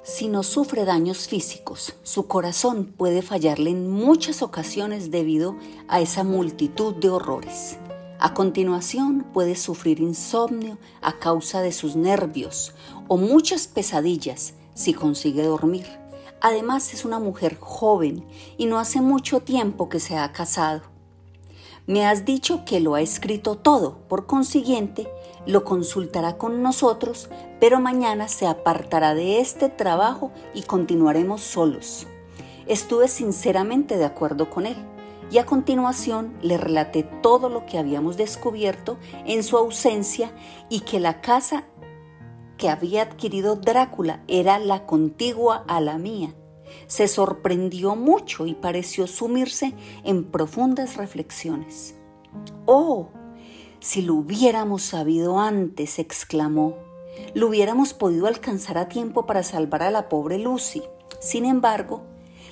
si 0.03 0.29
no 0.29 0.45
sufre 0.45 0.85
daños 0.85 1.27
físicos, 1.27 1.95
su 2.05 2.29
corazón 2.29 2.95
puede 2.97 3.23
fallarle 3.23 3.71
en 3.71 3.91
muchas 3.91 4.41
ocasiones 4.41 5.11
debido 5.11 5.57
a 5.89 6.01
esa 6.01 6.23
multitud 6.23 6.95
de 6.95 7.11
horrores. 7.11 7.79
A 8.21 8.33
continuación 8.33 9.27
puede 9.35 9.57
sufrir 9.57 9.99
insomnio 9.99 10.79
a 11.03 11.19
causa 11.19 11.61
de 11.61 11.73
sus 11.73 11.97
nervios 11.97 12.73
o 13.09 13.17
muchas 13.17 13.67
pesadillas 13.67 14.55
si 14.75 14.95
consigue 14.95 15.43
dormir. 15.43 15.87
Además 16.41 16.93
es 16.95 17.05
una 17.05 17.19
mujer 17.19 17.59
joven 17.59 18.25
y 18.57 18.67
no 18.67 18.79
hace 18.79 19.01
mucho 19.01 19.41
tiempo 19.41 19.89
que 19.89 20.01
se 20.01 20.17
ha 20.17 20.33
casado. 20.33 20.83
Me 21.87 22.05
has 22.05 22.25
dicho 22.25 22.65
que 22.65 22.81
lo 22.81 22.95
ha 22.95 23.01
escrito 23.01 23.57
todo, 23.57 23.99
por 24.09 24.27
consiguiente, 24.27 25.09
lo 25.47 25.63
consultará 25.63 26.37
con 26.37 26.61
nosotros, 26.63 27.29
pero 27.61 27.79
mañana 27.79 28.27
se 28.27 28.47
apartará 28.47 29.15
de 29.15 29.41
este 29.41 29.69
trabajo 29.69 30.33
y 30.53 30.63
continuaremos 30.63 31.43
solos. 31.43 32.07
Estuve 32.67 33.07
sinceramente 33.07 33.97
de 33.97 34.05
acuerdo 34.05 34.51
con 34.51 34.67
él 34.67 34.77
y 35.31 35.39
a 35.39 35.47
continuación 35.47 36.37
le 36.43 36.57
relaté 36.57 37.03
todo 37.03 37.49
lo 37.49 37.67
que 37.67 37.79
habíamos 37.79 38.17
descubierto 38.17 38.97
en 39.25 39.43
su 39.43 39.57
ausencia 39.57 40.33
y 40.69 40.81
que 40.81 41.01
la 41.01 41.21
casa 41.21 41.65
que 42.57 42.69
había 42.69 43.03
adquirido 43.03 43.57
Drácula 43.57 44.23
era 44.29 44.59
la 44.59 44.87
contigua 44.87 45.65
a 45.69 45.81
la 45.81 45.99
mía. 45.99 46.35
Se 46.87 47.09
sorprendió 47.09 47.97
mucho 47.97 48.47
y 48.47 48.55
pareció 48.55 49.07
sumirse 49.07 49.75
en 50.05 50.25
profundas 50.25 50.97
reflexiones. 50.97 51.95
¡Oh! 52.65 53.09
Si 53.81 54.03
lo 54.03 54.15
hubiéramos 54.15 54.83
sabido 54.83 55.39
antes, 55.39 55.99
exclamó. 55.99 56.77
Lo 57.35 57.49
hubiéramos 57.49 57.95
podido 57.95 58.27
alcanzar 58.27 58.79
a 58.79 58.89
tiempo 58.89 59.27
para 59.27 59.43
salvar 59.43 59.83
a 59.83 59.91
la 59.91 60.09
pobre 60.09 60.39
Lucy. 60.39 60.83
Sin 61.21 61.45
embargo, 61.45 62.03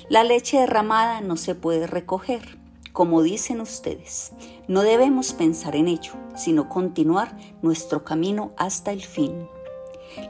la 0.08 0.22
leche 0.22 0.58
derramada 0.58 1.20
no 1.20 1.36
se 1.36 1.54
puede 1.54 1.86
recoger, 1.86 2.58
como 2.92 3.22
dicen 3.22 3.60
ustedes. 3.60 4.32
No 4.68 4.82
debemos 4.82 5.32
pensar 5.32 5.76
en 5.76 5.88
ello, 5.88 6.12
sino 6.36 6.68
continuar 6.68 7.36
nuestro 7.62 8.04
camino 8.04 8.52
hasta 8.56 8.92
el 8.92 9.02
fin. 9.02 9.48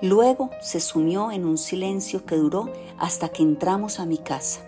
Luego 0.03 0.51
se 0.61 0.81
sumió 0.81 1.31
en 1.31 1.45
un 1.45 1.59
silencio 1.59 2.25
que 2.25 2.37
duró 2.37 2.73
hasta 2.99 3.29
que 3.29 3.43
entramos 3.43 4.01
a 4.01 4.07
mi 4.07 4.19
casa. 4.19 4.61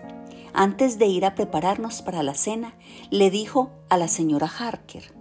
Antes 0.53 0.97
de 0.97 1.05
ir 1.05 1.25
a 1.25 1.35
prepararnos 1.35 2.01
para 2.01 2.23
la 2.23 2.33
cena, 2.33 2.75
le 3.09 3.29
dijo 3.29 3.69
a 3.89 3.97
la 3.97 4.07
señora 4.07 4.47
Harker, 4.47 5.13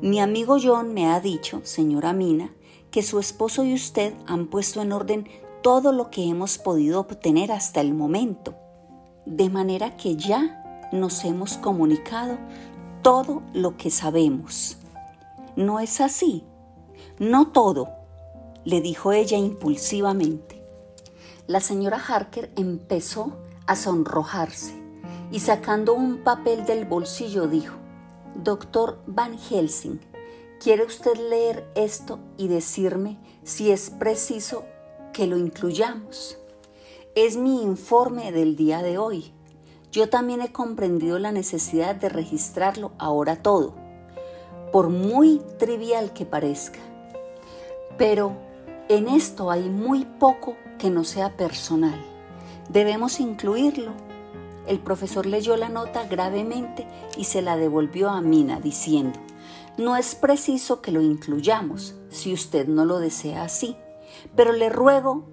mi 0.00 0.20
amigo 0.20 0.56
John 0.60 0.92
me 0.92 1.06
ha 1.06 1.20
dicho, 1.20 1.60
señora 1.62 2.12
Mina, 2.12 2.52
que 2.90 3.02
su 3.02 3.18
esposo 3.18 3.64
y 3.64 3.74
usted 3.74 4.14
han 4.26 4.48
puesto 4.48 4.82
en 4.82 4.92
orden 4.92 5.28
todo 5.62 5.92
lo 5.92 6.10
que 6.10 6.28
hemos 6.28 6.58
podido 6.58 7.00
obtener 7.00 7.52
hasta 7.52 7.80
el 7.80 7.94
momento, 7.94 8.54
de 9.24 9.48
manera 9.48 9.96
que 9.96 10.16
ya 10.16 10.88
nos 10.92 11.24
hemos 11.24 11.56
comunicado 11.56 12.36
todo 13.02 13.42
lo 13.52 13.76
que 13.76 13.90
sabemos. 13.90 14.76
¿No 15.56 15.80
es 15.80 16.00
así? 16.00 16.44
No 17.18 17.48
todo, 17.48 17.88
le 18.64 18.80
dijo 18.80 19.12
ella 19.12 19.36
impulsivamente. 19.36 20.62
La 21.46 21.60
señora 21.60 21.98
Harker 21.98 22.50
empezó 22.56 23.32
a 23.66 23.76
sonrojarse 23.76 24.74
y 25.30 25.40
sacando 25.40 25.94
un 25.94 26.18
papel 26.18 26.64
del 26.64 26.84
bolsillo 26.84 27.46
dijo, 27.48 27.76
Doctor 28.36 28.98
Van 29.06 29.38
Helsing, 29.38 30.00
¿Quiere 30.64 30.84
usted 30.84 31.14
leer 31.16 31.70
esto 31.74 32.20
y 32.38 32.48
decirme 32.48 33.18
si 33.42 33.70
es 33.70 33.90
preciso 33.90 34.64
que 35.12 35.26
lo 35.26 35.36
incluyamos? 35.36 36.38
Es 37.14 37.36
mi 37.36 37.60
informe 37.60 38.32
del 38.32 38.56
día 38.56 38.80
de 38.82 38.96
hoy. 38.96 39.34
Yo 39.92 40.08
también 40.08 40.40
he 40.40 40.52
comprendido 40.52 41.18
la 41.18 41.32
necesidad 41.32 41.94
de 41.96 42.08
registrarlo 42.08 42.92
ahora 42.98 43.42
todo, 43.42 43.74
por 44.72 44.88
muy 44.88 45.42
trivial 45.58 46.14
que 46.14 46.24
parezca. 46.24 46.78
Pero 47.98 48.34
en 48.88 49.08
esto 49.08 49.50
hay 49.50 49.68
muy 49.68 50.04
poco 50.04 50.56
que 50.78 50.90
no 50.90 51.04
sea 51.04 51.36
personal. 51.36 51.98
Debemos 52.68 53.20
incluirlo. 53.20 53.92
El 54.66 54.78
profesor 54.78 55.26
leyó 55.26 55.56
la 55.56 55.68
nota 55.68 56.04
gravemente 56.04 56.86
y 57.16 57.24
se 57.24 57.42
la 57.42 57.56
devolvió 57.56 58.10
a 58.10 58.20
Mina 58.20 58.60
diciendo, 58.60 59.18
no 59.76 59.96
es 59.96 60.14
preciso 60.14 60.80
que 60.80 60.92
lo 60.92 61.02
incluyamos 61.02 61.94
si 62.08 62.32
usted 62.32 62.68
no 62.68 62.84
lo 62.84 62.98
desea 62.98 63.44
así, 63.44 63.76
pero 64.36 64.52
le 64.52 64.68
ruego 64.68 65.24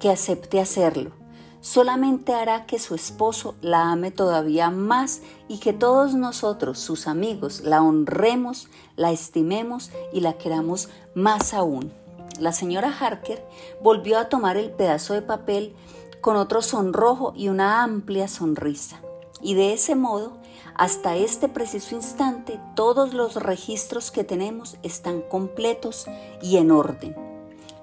que 0.00 0.10
acepte 0.10 0.60
hacerlo. 0.60 1.12
Solamente 1.60 2.32
hará 2.32 2.64
que 2.64 2.78
su 2.78 2.94
esposo 2.94 3.54
la 3.60 3.92
ame 3.92 4.10
todavía 4.10 4.70
más 4.70 5.20
y 5.46 5.58
que 5.58 5.74
todos 5.74 6.14
nosotros, 6.14 6.78
sus 6.78 7.06
amigos, 7.06 7.60
la 7.60 7.82
honremos, 7.82 8.68
la 8.96 9.12
estimemos 9.12 9.90
y 10.12 10.20
la 10.20 10.38
queramos 10.38 10.88
más 11.14 11.52
aún. 11.52 11.92
La 12.38 12.52
señora 12.52 12.94
Harker 12.98 13.46
volvió 13.82 14.18
a 14.18 14.28
tomar 14.28 14.56
el 14.56 14.70
pedazo 14.70 15.14
de 15.14 15.22
papel 15.22 15.74
con 16.20 16.36
otro 16.36 16.62
sonrojo 16.62 17.32
y 17.34 17.48
una 17.48 17.82
amplia 17.82 18.28
sonrisa. 18.28 19.00
Y 19.42 19.54
de 19.54 19.72
ese 19.72 19.94
modo, 19.94 20.38
hasta 20.74 21.16
este 21.16 21.48
preciso 21.48 21.94
instante, 21.94 22.60
todos 22.76 23.14
los 23.14 23.36
registros 23.36 24.10
que 24.10 24.24
tenemos 24.24 24.76
están 24.82 25.22
completos 25.22 26.06
y 26.42 26.58
en 26.58 26.70
orden. 26.70 27.16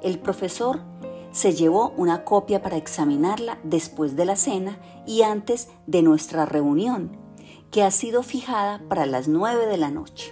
El 0.02 0.20
profesor 0.20 0.80
se 1.32 1.54
llevó 1.54 1.94
una 1.98 2.24
copia 2.24 2.62
para 2.62 2.78
examinarla 2.78 3.60
después 3.64 4.16
de 4.16 4.26
la 4.26 4.36
cena 4.36 4.80
y 5.06 5.24
antes 5.24 5.70
de 5.88 6.02
nuestra 6.04 6.46
reunión, 6.46 7.18
que 7.72 7.84
ha 7.84 7.92
sido 7.92 8.24
fijada 8.24 8.82
para 8.88 9.06
las 9.06 9.28
nueve 9.28 9.66
de 9.66 9.78
la 9.78 9.92
noche. 9.92 10.32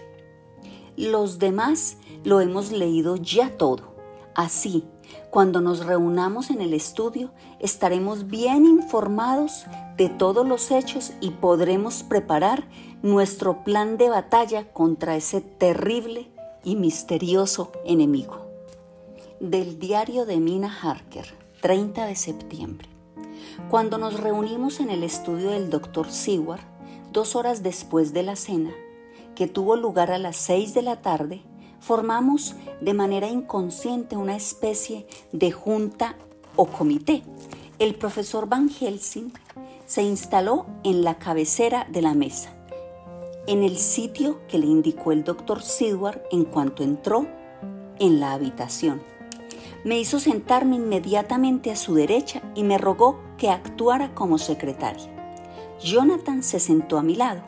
Los 0.96 1.40
demás 1.40 1.98
lo 2.24 2.40
hemos 2.40 2.72
leído 2.72 3.18
ya 3.18 3.58
todo 3.58 3.95
Así, 4.36 4.84
cuando 5.30 5.62
nos 5.62 5.86
reunamos 5.86 6.50
en 6.50 6.62
el 6.62 6.74
estudio, 6.74 7.32
estaremos 7.60 8.28
bien 8.28 8.66
informados 8.66 9.66
de 9.96 10.10
todos 10.10 10.46
los 10.46 10.72
hechos 10.72 11.14
y 11.22 11.32
podremos 11.32 12.04
preparar 12.04 12.68
nuestro 13.02 13.64
plan 13.64 13.98
de 13.98 14.10
batalla 14.10 14.72
contra 14.74 15.16
ese 15.16 15.40
terrible 15.40 16.30
y 16.66 16.76
misterioso 16.76 17.72
enemigo. 17.86 18.46
Del 19.40 19.80
diario 19.80 20.26
de 20.26 20.42
Mina 20.42 20.76
Harker, 20.82 21.26
30 21.62 22.06
de 22.06 22.16
septiembre. 22.16 22.90
Cuando 23.70 23.98
nos 23.98 24.20
reunimos 24.20 24.82
en 24.82 24.90
el 24.90 25.04
estudio 25.04 25.52
del 25.52 25.70
doctor 25.70 26.12
Seward, 26.12 26.62
dos 27.14 27.38
horas 27.38 27.64
después 27.64 28.12
de 28.12 28.24
la 28.24 28.36
cena, 28.36 28.72
que 29.34 29.48
tuvo 29.48 29.78
lugar 29.78 30.12
a 30.12 30.18
las 30.18 30.36
seis 30.36 30.74
de 30.74 30.82
la 30.82 31.02
tarde, 31.02 31.42
formamos 31.86 32.56
de 32.82 32.96
manera 32.96 33.28
inconsciente 33.28 34.18
una 34.18 34.36
especie 34.36 35.06
de 35.32 35.52
junta 35.52 36.16
o 36.56 36.66
comité. 36.66 37.22
El 37.78 37.94
profesor 37.94 38.50
Van 38.50 38.70
Helsing 38.70 39.32
se 39.86 40.02
instaló 40.02 40.66
en 40.84 41.04
la 41.04 41.20
cabecera 41.20 41.86
de 41.92 42.02
la 42.02 42.16
mesa, 42.16 42.50
en 43.46 43.62
el 43.62 43.78
sitio 43.78 44.40
que 44.48 44.58
le 44.58 44.66
indicó 44.66 45.12
el 45.12 45.24
doctor 45.24 45.62
Sidward 45.62 46.24
en 46.32 46.46
cuanto 46.46 46.82
entró 46.82 47.28
en 48.00 48.20
la 48.20 48.34
habitación. 48.34 49.00
Me 49.84 50.00
hizo 50.00 50.20
sentarme 50.20 50.78
inmediatamente 50.78 51.70
a 51.70 51.76
su 51.76 51.94
derecha 51.94 52.42
y 52.56 52.64
me 52.64 52.80
rogó 52.80 53.20
que 53.38 53.52
actuara 53.52 54.16
como 54.16 54.40
secretaria. 54.40 55.06
Jonathan 55.84 56.42
se 56.42 56.60
sentó 56.60 56.98
a 56.98 57.04
mi 57.04 57.14
lado 57.16 57.44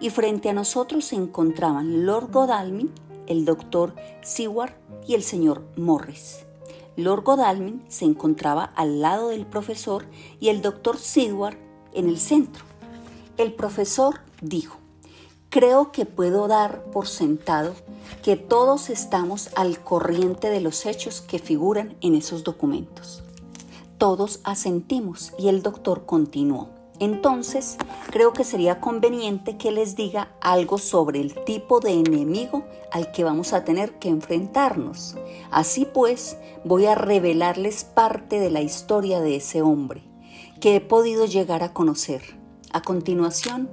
y 0.00 0.10
frente 0.10 0.48
a 0.48 0.54
nosotros 0.54 1.04
se 1.04 1.14
encontraban 1.14 2.04
Lord 2.04 2.32
Godalming 2.32 3.05
el 3.26 3.44
doctor 3.44 3.94
Seward 4.22 4.72
y 5.06 5.14
el 5.14 5.22
señor 5.22 5.62
Morris. 5.76 6.46
Lord 6.96 7.24
Godalming 7.24 7.84
se 7.88 8.06
encontraba 8.06 8.64
al 8.64 9.00
lado 9.00 9.28
del 9.28 9.46
profesor 9.46 10.06
y 10.40 10.48
el 10.48 10.62
doctor 10.62 10.96
Seward 10.96 11.58
en 11.92 12.08
el 12.08 12.18
centro. 12.18 12.64
El 13.36 13.52
profesor 13.52 14.20
dijo, 14.40 14.78
creo 15.50 15.92
que 15.92 16.06
puedo 16.06 16.48
dar 16.48 16.84
por 16.90 17.06
sentado 17.06 17.74
que 18.22 18.36
todos 18.36 18.88
estamos 18.88 19.50
al 19.56 19.82
corriente 19.82 20.48
de 20.48 20.60
los 20.60 20.86
hechos 20.86 21.20
que 21.20 21.38
figuran 21.38 21.96
en 22.00 22.14
esos 22.14 22.44
documentos. 22.44 23.22
Todos 23.98 24.40
asentimos 24.44 25.32
y 25.38 25.48
el 25.48 25.62
doctor 25.62 26.06
continuó. 26.06 26.75
Entonces, 26.98 27.76
creo 28.10 28.32
que 28.32 28.44
sería 28.44 28.80
conveniente 28.80 29.56
que 29.56 29.70
les 29.70 29.96
diga 29.96 30.32
algo 30.40 30.78
sobre 30.78 31.20
el 31.20 31.34
tipo 31.44 31.80
de 31.80 31.92
enemigo 31.92 32.64
al 32.90 33.12
que 33.12 33.24
vamos 33.24 33.52
a 33.52 33.64
tener 33.64 33.98
que 33.98 34.08
enfrentarnos. 34.08 35.16
Así 35.50 35.86
pues, 35.92 36.38
voy 36.64 36.86
a 36.86 36.94
revelarles 36.94 37.84
parte 37.84 38.40
de 38.40 38.50
la 38.50 38.62
historia 38.62 39.20
de 39.20 39.36
ese 39.36 39.62
hombre 39.62 40.02
que 40.60 40.76
he 40.76 40.80
podido 40.80 41.26
llegar 41.26 41.62
a 41.62 41.72
conocer. 41.72 42.22
A 42.72 42.80
continuación, 42.82 43.68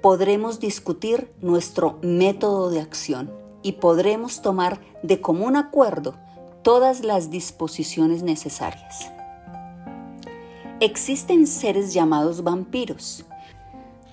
podremos 0.00 0.58
discutir 0.58 1.32
nuestro 1.40 1.98
método 2.02 2.70
de 2.70 2.80
acción 2.80 3.30
y 3.62 3.72
podremos 3.72 4.42
tomar 4.42 4.80
de 5.02 5.20
común 5.20 5.56
acuerdo 5.56 6.14
todas 6.62 7.04
las 7.04 7.30
disposiciones 7.30 8.22
necesarias. 8.22 9.10
Existen 10.84 11.46
seres 11.46 11.94
llamados 11.94 12.42
vampiros. 12.42 13.24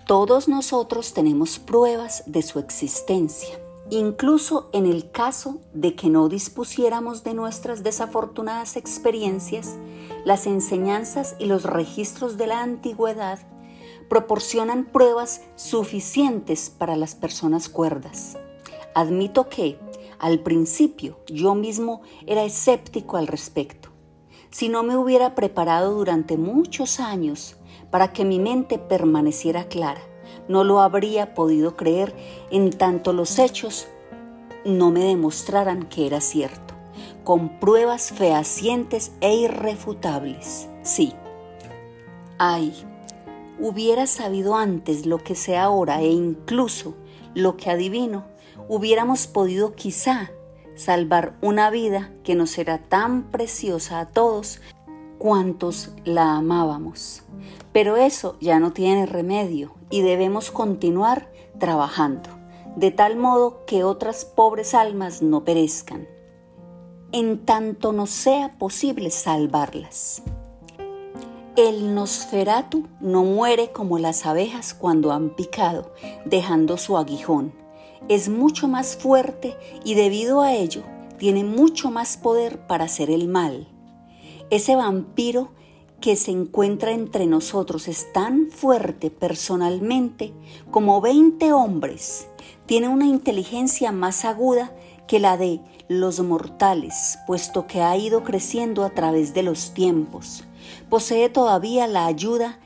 Todos 0.06 0.48
nosotros 0.48 1.16
tenemos 1.16 1.58
pruebas 1.58 2.22
de 2.28 2.44
su 2.44 2.60
existencia. 2.60 3.60
Incluso 3.90 4.70
en 4.72 4.86
el 4.86 5.10
caso 5.10 5.58
de 5.74 5.96
que 5.96 6.10
no 6.10 6.30
dispusiéramos 6.30 7.24
de 7.24 7.34
nuestras 7.34 7.82
desafortunadas 7.82 8.78
experiencias, 8.78 9.78
las 10.26 10.46
enseñanzas 10.46 11.36
y 11.40 11.48
los 11.48 11.64
registros 11.64 12.38
de 12.38 12.46
la 12.46 12.62
antigüedad 12.62 13.40
proporcionan 14.08 14.86
pruebas 14.86 15.42
suficientes 15.56 16.70
para 16.70 16.96
las 16.96 17.16
personas 17.16 17.68
cuerdas. 17.68 18.38
Admito 18.94 19.50
que, 19.50 19.80
al 20.20 20.42
principio, 20.42 21.18
yo 21.26 21.56
mismo 21.56 22.04
era 22.28 22.44
escéptico 22.44 23.18
al 23.18 23.26
respecto 23.26 23.89
si 24.52 24.70
no 24.70 24.84
me 24.84 24.98
hubiera 24.98 25.36
preparado 25.36 25.94
durante 25.94 26.38
muchos 26.38 27.00
años 27.00 27.56
para 27.92 28.14
que 28.14 28.26
mi 28.26 28.40
mente 28.40 28.78
permaneciera 28.78 29.68
clara. 29.68 30.02
No 30.48 30.64
lo 30.64 30.80
habría 30.80 31.34
podido 31.34 31.76
creer 31.76 32.16
en 32.52 32.72
tanto 32.72 33.14
los 33.14 33.40
hechos 33.40 33.88
no 34.66 34.92
me 34.92 35.02
demostraran 35.02 35.84
que 35.84 36.06
era 36.06 36.22
cierto, 36.22 36.74
con 37.24 37.60
pruebas 37.60 38.12
fehacientes 38.12 39.12
e 39.22 39.34
irrefutables. 39.36 40.68
Sí. 40.84 41.14
Ay, 42.38 42.74
hubiera 43.60 44.08
sabido 44.08 44.56
antes 44.56 45.06
lo 45.06 45.18
que 45.20 45.36
sé 45.36 45.58
ahora 45.58 46.02
e 46.02 46.08
incluso 46.08 46.96
lo 47.36 47.58
que 47.58 47.70
adivino, 47.70 48.26
hubiéramos 48.68 49.28
podido 49.28 49.76
quizá 49.76 50.32
salvar 50.80 51.34
una 51.42 51.70
vida 51.70 52.10
que 52.24 52.36
nos 52.36 52.58
era 52.58 52.78
tan 52.78 53.24
preciosa 53.24 54.00
a 54.00 54.06
todos 54.08 54.62
cuantos 55.18 55.92
la 56.06 56.38
amábamos. 56.38 57.24
Pero 57.74 57.98
eso 57.98 58.38
ya 58.40 58.60
no 58.60 58.72
tiene 58.72 59.06
remedio 59.06 59.76
y 59.90 60.02
debemos 60.02 60.52
continuar 60.52 61.30
trabajando, 61.60 62.30
de 62.78 62.92
tal 62.92 63.18
modo 63.18 63.66
que 63.66 63.84
otras 63.84 64.24
pobres 64.24 64.74
almas 64.74 65.22
no 65.22 65.44
perezcan, 65.44 66.08
en 67.12 67.46
tanto 67.46 67.92
nos 67.92 68.10
sea 68.10 68.58
posible 68.58 69.12
salvarlas. 69.12 70.24
El 71.58 71.94
Nosferatu 71.94 72.88
no 73.02 73.26
muere 73.26 73.74
como 73.74 74.00
las 74.00 74.26
abejas 74.26 74.74
cuando 74.74 75.12
han 75.12 75.32
picado, 75.32 75.92
dejando 76.24 76.78
su 76.78 76.98
aguijón 76.98 77.52
es 78.08 78.30
mucho 78.30 78.68
más 78.68 78.96
fuerte 78.96 79.56
y 79.84 79.96
debido 79.96 80.42
a 80.42 80.54
ello 80.54 80.84
tiene 81.18 81.44
mucho 81.44 81.92
más 81.92 82.18
poder 82.18 82.66
para 82.66 82.86
hacer 82.86 83.12
el 83.12 83.28
mal. 83.28 83.68
Ese 84.50 84.76
vampiro 84.76 85.52
que 86.00 86.16
se 86.16 86.32
encuentra 86.32 86.92
entre 86.92 87.28
nosotros 87.28 87.88
es 87.88 88.12
tan 88.14 88.48
fuerte 88.48 89.12
personalmente 89.12 90.34
como 90.72 91.02
20 91.02 91.52
hombres. 91.52 92.28
Tiene 92.66 92.88
una 92.88 93.06
inteligencia 93.06 93.92
más 93.92 94.26
aguda 94.26 94.74
que 95.08 95.20
la 95.20 95.38
de 95.38 95.60
los 95.88 96.20
mortales, 96.22 97.20
puesto 97.28 97.68
que 97.68 97.82
ha 97.82 97.98
ido 97.98 98.24
creciendo 98.24 98.84
a 98.84 98.92
través 98.92 99.34
de 99.34 99.44
los 99.44 99.74
tiempos. 99.74 100.46
Posee 100.90 101.30
todavía 101.30 101.88
la 101.88 102.06
ayuda 102.06 102.60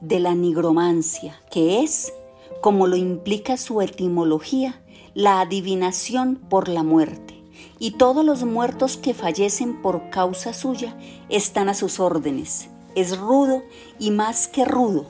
de 0.00 0.20
la 0.20 0.34
nigromancia, 0.34 1.40
que 1.50 1.82
es 1.82 2.12
como 2.60 2.86
lo 2.86 2.96
implica 2.96 3.56
su 3.56 3.80
etimología, 3.80 4.82
la 5.14 5.40
adivinación 5.40 6.36
por 6.36 6.68
la 6.68 6.82
muerte, 6.82 7.42
y 7.78 7.92
todos 7.92 8.24
los 8.24 8.44
muertos 8.44 8.96
que 8.96 9.14
fallecen 9.14 9.80
por 9.82 10.10
causa 10.10 10.52
suya 10.52 10.96
están 11.28 11.68
a 11.68 11.74
sus 11.74 12.00
órdenes. 12.00 12.68
Es 12.94 13.18
rudo 13.18 13.62
y 13.98 14.10
más 14.10 14.48
que 14.48 14.64
rudo, 14.64 15.06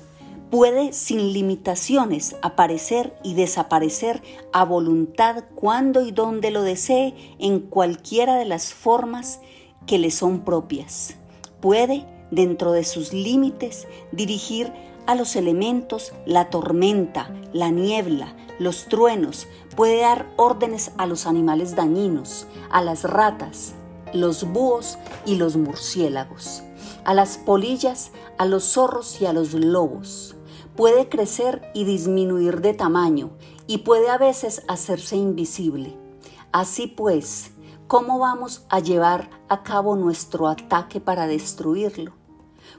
puede 0.51 0.93
sin 0.93 1.33
limitaciones 1.33 2.37
aparecer 2.41 3.17
y 3.25 3.35
desaparecer 3.35 4.23
a 4.53 4.65
voluntad 4.65 5.45
cuando 5.55 6.03
y 6.03 6.13
donde 6.13 6.51
lo 6.51 6.63
desee 6.63 7.15
en 7.39 7.61
cualquiera 7.61 8.37
de 8.37 8.45
las 8.45 8.73
formas 8.73 9.41
que 9.87 9.99
le 9.99 10.11
son 10.11 10.45
propias. 10.45 11.17
Puede, 11.61 12.07
dentro 12.31 12.73
de 12.73 12.85
sus 12.85 13.13
límites, 13.13 13.89
dirigir 14.13 14.73
a 15.07 15.15
los 15.15 15.37
elementos 15.37 16.13
la 16.27 16.51
tormenta, 16.51 17.31
la 17.53 17.71
niebla, 17.71 18.35
los 18.59 18.87
truenos, 18.87 19.47
puede 19.77 20.01
dar 20.01 20.27
órdenes 20.37 20.93
a 20.97 21.07
los 21.07 21.27
animales 21.27 21.77
dañinos, 21.77 22.47
a 22.71 22.83
las 22.83 23.05
ratas, 23.05 23.75
los 24.13 24.53
búhos 24.53 24.99
y 25.27 25.37
los 25.37 25.57
murciélagos, 25.57 26.63
a 27.05 27.15
las 27.15 27.39
polillas, 27.39 28.13
a 28.39 28.47
los 28.47 28.65
zorros 28.65 29.21
y 29.21 29.27
a 29.27 29.33
los 29.33 29.55
lobos. 29.55 30.37
Puede 30.77 31.09
crecer 31.09 31.71
y 31.75 31.85
disminuir 31.85 32.61
de 32.61 32.75
tamaño 32.75 33.31
y 33.67 33.79
puede 33.79 34.11
a 34.11 34.19
veces 34.19 34.63
hacerse 34.69 35.17
invisible. 35.17 35.97
Así 36.53 36.87
pues, 36.87 37.53
¿cómo 37.87 38.19
vamos 38.19 38.65
a 38.69 38.81
llevar 38.81 39.31
a 39.49 39.63
cabo 39.63 39.97
nuestro 39.97 40.49
ataque 40.49 41.01
para 41.01 41.27
destruirlo? 41.27 42.24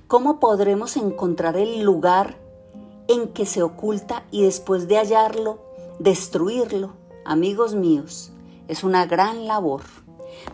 ¿Cómo 0.08 0.40
podremos 0.40 0.98
encontrar 0.98 1.58
el 1.58 1.82
lugar 1.82 2.38
en 3.08 3.30
que 3.30 3.48
se 3.48 3.64
oculta 3.64 4.24
y 4.30 4.44
después 4.44 4.88
de 4.88 4.98
hallarlo, 4.98 5.58
destruirlo? 5.98 6.94
Amigos 7.26 7.74
míos, 7.74 8.32
es 8.68 8.84
una 8.84 9.08
gran 9.08 9.48
labor. 9.48 9.82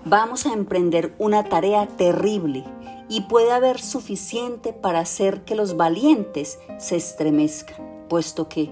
Vamos 0.06 0.46
a 0.46 0.54
emprender 0.54 1.14
una 1.20 1.44
tarea 1.44 1.86
terrible 1.86 2.64
y 3.10 3.22
puede 3.22 3.52
haber 3.52 3.82
suficiente 3.82 4.72
para 4.72 5.00
hacer 5.00 5.44
que 5.44 5.56
los 5.56 5.76
valientes 5.76 6.58
se 6.80 6.96
estremezcan, 6.96 8.06
puesto 8.08 8.48
que 8.48 8.72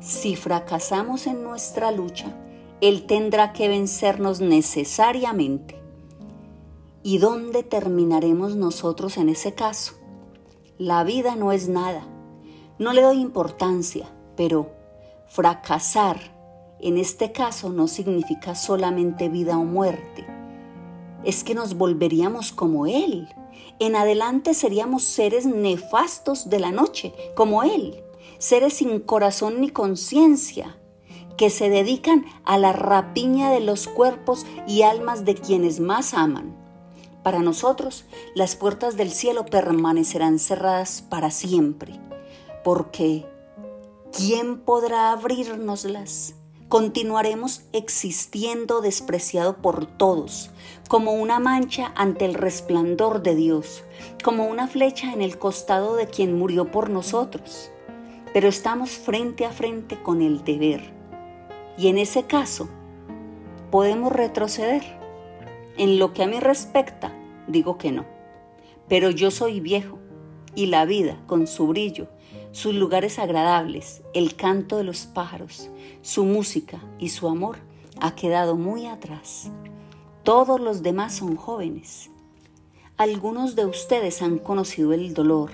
si 0.00 0.34
fracasamos 0.34 1.28
en 1.28 1.44
nuestra 1.44 1.92
lucha, 1.92 2.36
Él 2.80 3.06
tendrá 3.06 3.52
que 3.52 3.68
vencernos 3.68 4.40
necesariamente. 4.40 5.80
¿Y 7.04 7.18
dónde 7.18 7.62
terminaremos 7.62 8.56
nosotros 8.56 9.16
en 9.16 9.28
ese 9.28 9.54
caso? 9.54 9.97
La 10.78 11.02
vida 11.02 11.34
no 11.34 11.50
es 11.50 11.68
nada. 11.68 12.06
No 12.78 12.92
le 12.92 13.02
doy 13.02 13.20
importancia, 13.20 14.06
pero 14.36 14.70
fracasar 15.26 16.20
en 16.78 16.96
este 16.98 17.32
caso 17.32 17.70
no 17.70 17.88
significa 17.88 18.54
solamente 18.54 19.28
vida 19.28 19.58
o 19.58 19.64
muerte. 19.64 20.24
Es 21.24 21.42
que 21.42 21.56
nos 21.56 21.76
volveríamos 21.76 22.52
como 22.52 22.86
Él. 22.86 23.28
En 23.80 23.96
adelante 23.96 24.54
seríamos 24.54 25.02
seres 25.02 25.46
nefastos 25.46 26.48
de 26.48 26.60
la 26.60 26.70
noche, 26.70 27.12
como 27.34 27.64
Él. 27.64 28.00
Seres 28.38 28.74
sin 28.74 29.00
corazón 29.00 29.60
ni 29.60 29.70
conciencia, 29.70 30.78
que 31.36 31.50
se 31.50 31.70
dedican 31.70 32.24
a 32.44 32.56
la 32.56 32.72
rapiña 32.72 33.50
de 33.50 33.60
los 33.60 33.88
cuerpos 33.88 34.46
y 34.68 34.82
almas 34.82 35.24
de 35.24 35.34
quienes 35.34 35.80
más 35.80 36.14
aman. 36.14 36.57
Para 37.28 37.40
nosotros, 37.40 38.06
las 38.34 38.56
puertas 38.56 38.96
del 38.96 39.10
cielo 39.10 39.44
permanecerán 39.44 40.38
cerradas 40.38 41.02
para 41.02 41.30
siempre, 41.30 42.00
porque 42.64 43.26
¿quién 44.16 44.60
podrá 44.60 45.12
abrirnoslas? 45.12 46.36
Continuaremos 46.70 47.64
existiendo 47.74 48.80
despreciado 48.80 49.58
por 49.58 49.84
todos, 49.84 50.48
como 50.88 51.12
una 51.12 51.38
mancha 51.38 51.92
ante 51.96 52.24
el 52.24 52.32
resplandor 52.32 53.22
de 53.22 53.34
Dios, 53.34 53.84
como 54.24 54.46
una 54.46 54.66
flecha 54.66 55.12
en 55.12 55.20
el 55.20 55.38
costado 55.38 55.96
de 55.96 56.06
quien 56.06 56.38
murió 56.38 56.72
por 56.72 56.88
nosotros. 56.88 57.70
Pero 58.32 58.48
estamos 58.48 58.92
frente 58.92 59.44
a 59.44 59.50
frente 59.50 60.02
con 60.02 60.22
el 60.22 60.44
deber. 60.44 60.94
Y 61.76 61.88
en 61.88 61.98
ese 61.98 62.22
caso, 62.22 62.70
podemos 63.70 64.12
retroceder 64.12 64.96
en 65.78 65.98
lo 65.98 66.12
que 66.12 66.24
a 66.24 66.26
mí 66.26 66.38
respecta, 66.40 67.12
digo 67.48 67.78
que 67.78 67.90
no. 67.90 68.06
Pero 68.88 69.10
yo 69.10 69.30
soy 69.30 69.60
viejo 69.60 69.98
y 70.54 70.66
la 70.66 70.84
vida, 70.84 71.20
con 71.26 71.46
su 71.46 71.66
brillo, 71.66 72.08
sus 72.52 72.74
lugares 72.74 73.18
agradables, 73.18 74.02
el 74.14 74.36
canto 74.36 74.76
de 74.76 74.84
los 74.84 75.06
pájaros, 75.06 75.70
su 76.02 76.24
música 76.24 76.80
y 76.98 77.10
su 77.10 77.28
amor, 77.28 77.58
ha 78.00 78.14
quedado 78.14 78.56
muy 78.56 78.86
atrás. 78.86 79.50
Todos 80.22 80.60
los 80.60 80.82
demás 80.82 81.14
son 81.14 81.36
jóvenes. 81.36 82.10
Algunos 82.96 83.54
de 83.54 83.66
ustedes 83.66 84.22
han 84.22 84.38
conocido 84.38 84.92
el 84.92 85.14
dolor, 85.14 85.50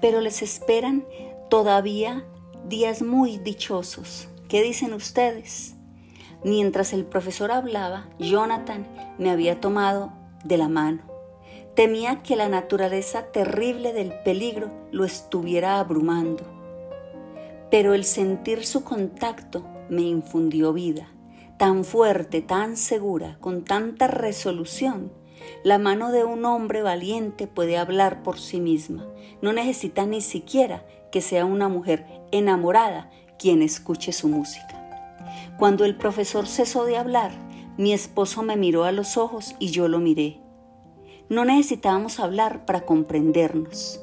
pero 0.00 0.20
les 0.20 0.42
esperan 0.42 1.04
todavía 1.50 2.24
días 2.68 3.02
muy 3.02 3.38
dichosos. 3.38 4.28
¿Qué 4.48 4.62
dicen 4.62 4.94
ustedes? 4.94 5.74
Mientras 6.44 6.92
el 6.92 7.04
profesor 7.04 7.50
hablaba, 7.50 8.08
Jonathan 8.18 8.86
me 9.18 9.30
había 9.30 9.60
tomado 9.60 10.12
de 10.44 10.58
la 10.58 10.68
mano. 10.68 11.02
Temía 11.74 12.22
que 12.22 12.36
la 12.36 12.48
naturaleza 12.48 13.32
terrible 13.32 13.92
del 13.92 14.12
peligro 14.24 14.70
lo 14.92 15.04
estuviera 15.04 15.80
abrumando. 15.80 16.44
Pero 17.70 17.94
el 17.94 18.04
sentir 18.04 18.64
su 18.64 18.84
contacto 18.84 19.66
me 19.88 20.02
infundió 20.02 20.72
vida, 20.72 21.08
tan 21.56 21.84
fuerte, 21.84 22.42
tan 22.42 22.76
segura, 22.76 23.38
con 23.40 23.64
tanta 23.64 24.06
resolución. 24.06 25.12
La 25.64 25.78
mano 25.78 26.12
de 26.12 26.24
un 26.24 26.44
hombre 26.44 26.82
valiente 26.82 27.46
puede 27.46 27.76
hablar 27.76 28.22
por 28.22 28.38
sí 28.38 28.60
misma. 28.60 29.06
No 29.42 29.52
necesita 29.52 30.06
ni 30.06 30.20
siquiera 30.20 30.86
que 31.10 31.20
sea 31.20 31.44
una 31.44 31.68
mujer 31.68 32.06
enamorada 32.30 33.10
quien 33.38 33.62
escuche 33.62 34.12
su 34.12 34.28
música. 34.28 34.80
Cuando 35.58 35.84
el 35.84 35.96
profesor 35.96 36.46
cesó 36.46 36.84
de 36.84 36.96
hablar, 36.96 37.32
mi 37.76 37.92
esposo 37.92 38.42
me 38.42 38.56
miró 38.56 38.84
a 38.84 38.92
los 38.92 39.16
ojos 39.16 39.56
y 39.58 39.70
yo 39.70 39.88
lo 39.88 39.98
miré. 39.98 40.40
No 41.28 41.44
necesitábamos 41.44 42.20
hablar 42.20 42.66
para 42.66 42.86
comprendernos. 42.86 44.00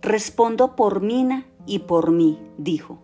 Respondo 0.00 0.76
por 0.76 1.00
Mina 1.00 1.46
y 1.66 1.80
por 1.80 2.10
mí, 2.12 2.38
dijo. 2.58 2.98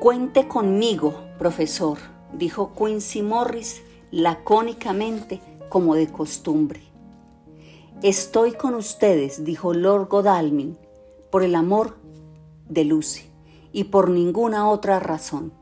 Cuente 0.00 0.48
conmigo, 0.48 1.14
profesor, 1.38 1.98
dijo 2.32 2.72
Quincy 2.74 3.22
Morris 3.22 3.82
lacónicamente 4.10 5.40
como 5.68 5.94
de 5.94 6.10
costumbre. 6.10 6.80
Estoy 8.02 8.52
con 8.52 8.74
ustedes, 8.74 9.44
dijo 9.44 9.74
Lord 9.74 10.08
Godalming, 10.08 10.78
por 11.30 11.42
el 11.42 11.54
amor 11.54 11.98
de 12.68 12.84
Lucy 12.84 13.30
y 13.72 13.84
por 13.84 14.08
ninguna 14.08 14.68
otra 14.68 14.98
razón. 14.98 15.52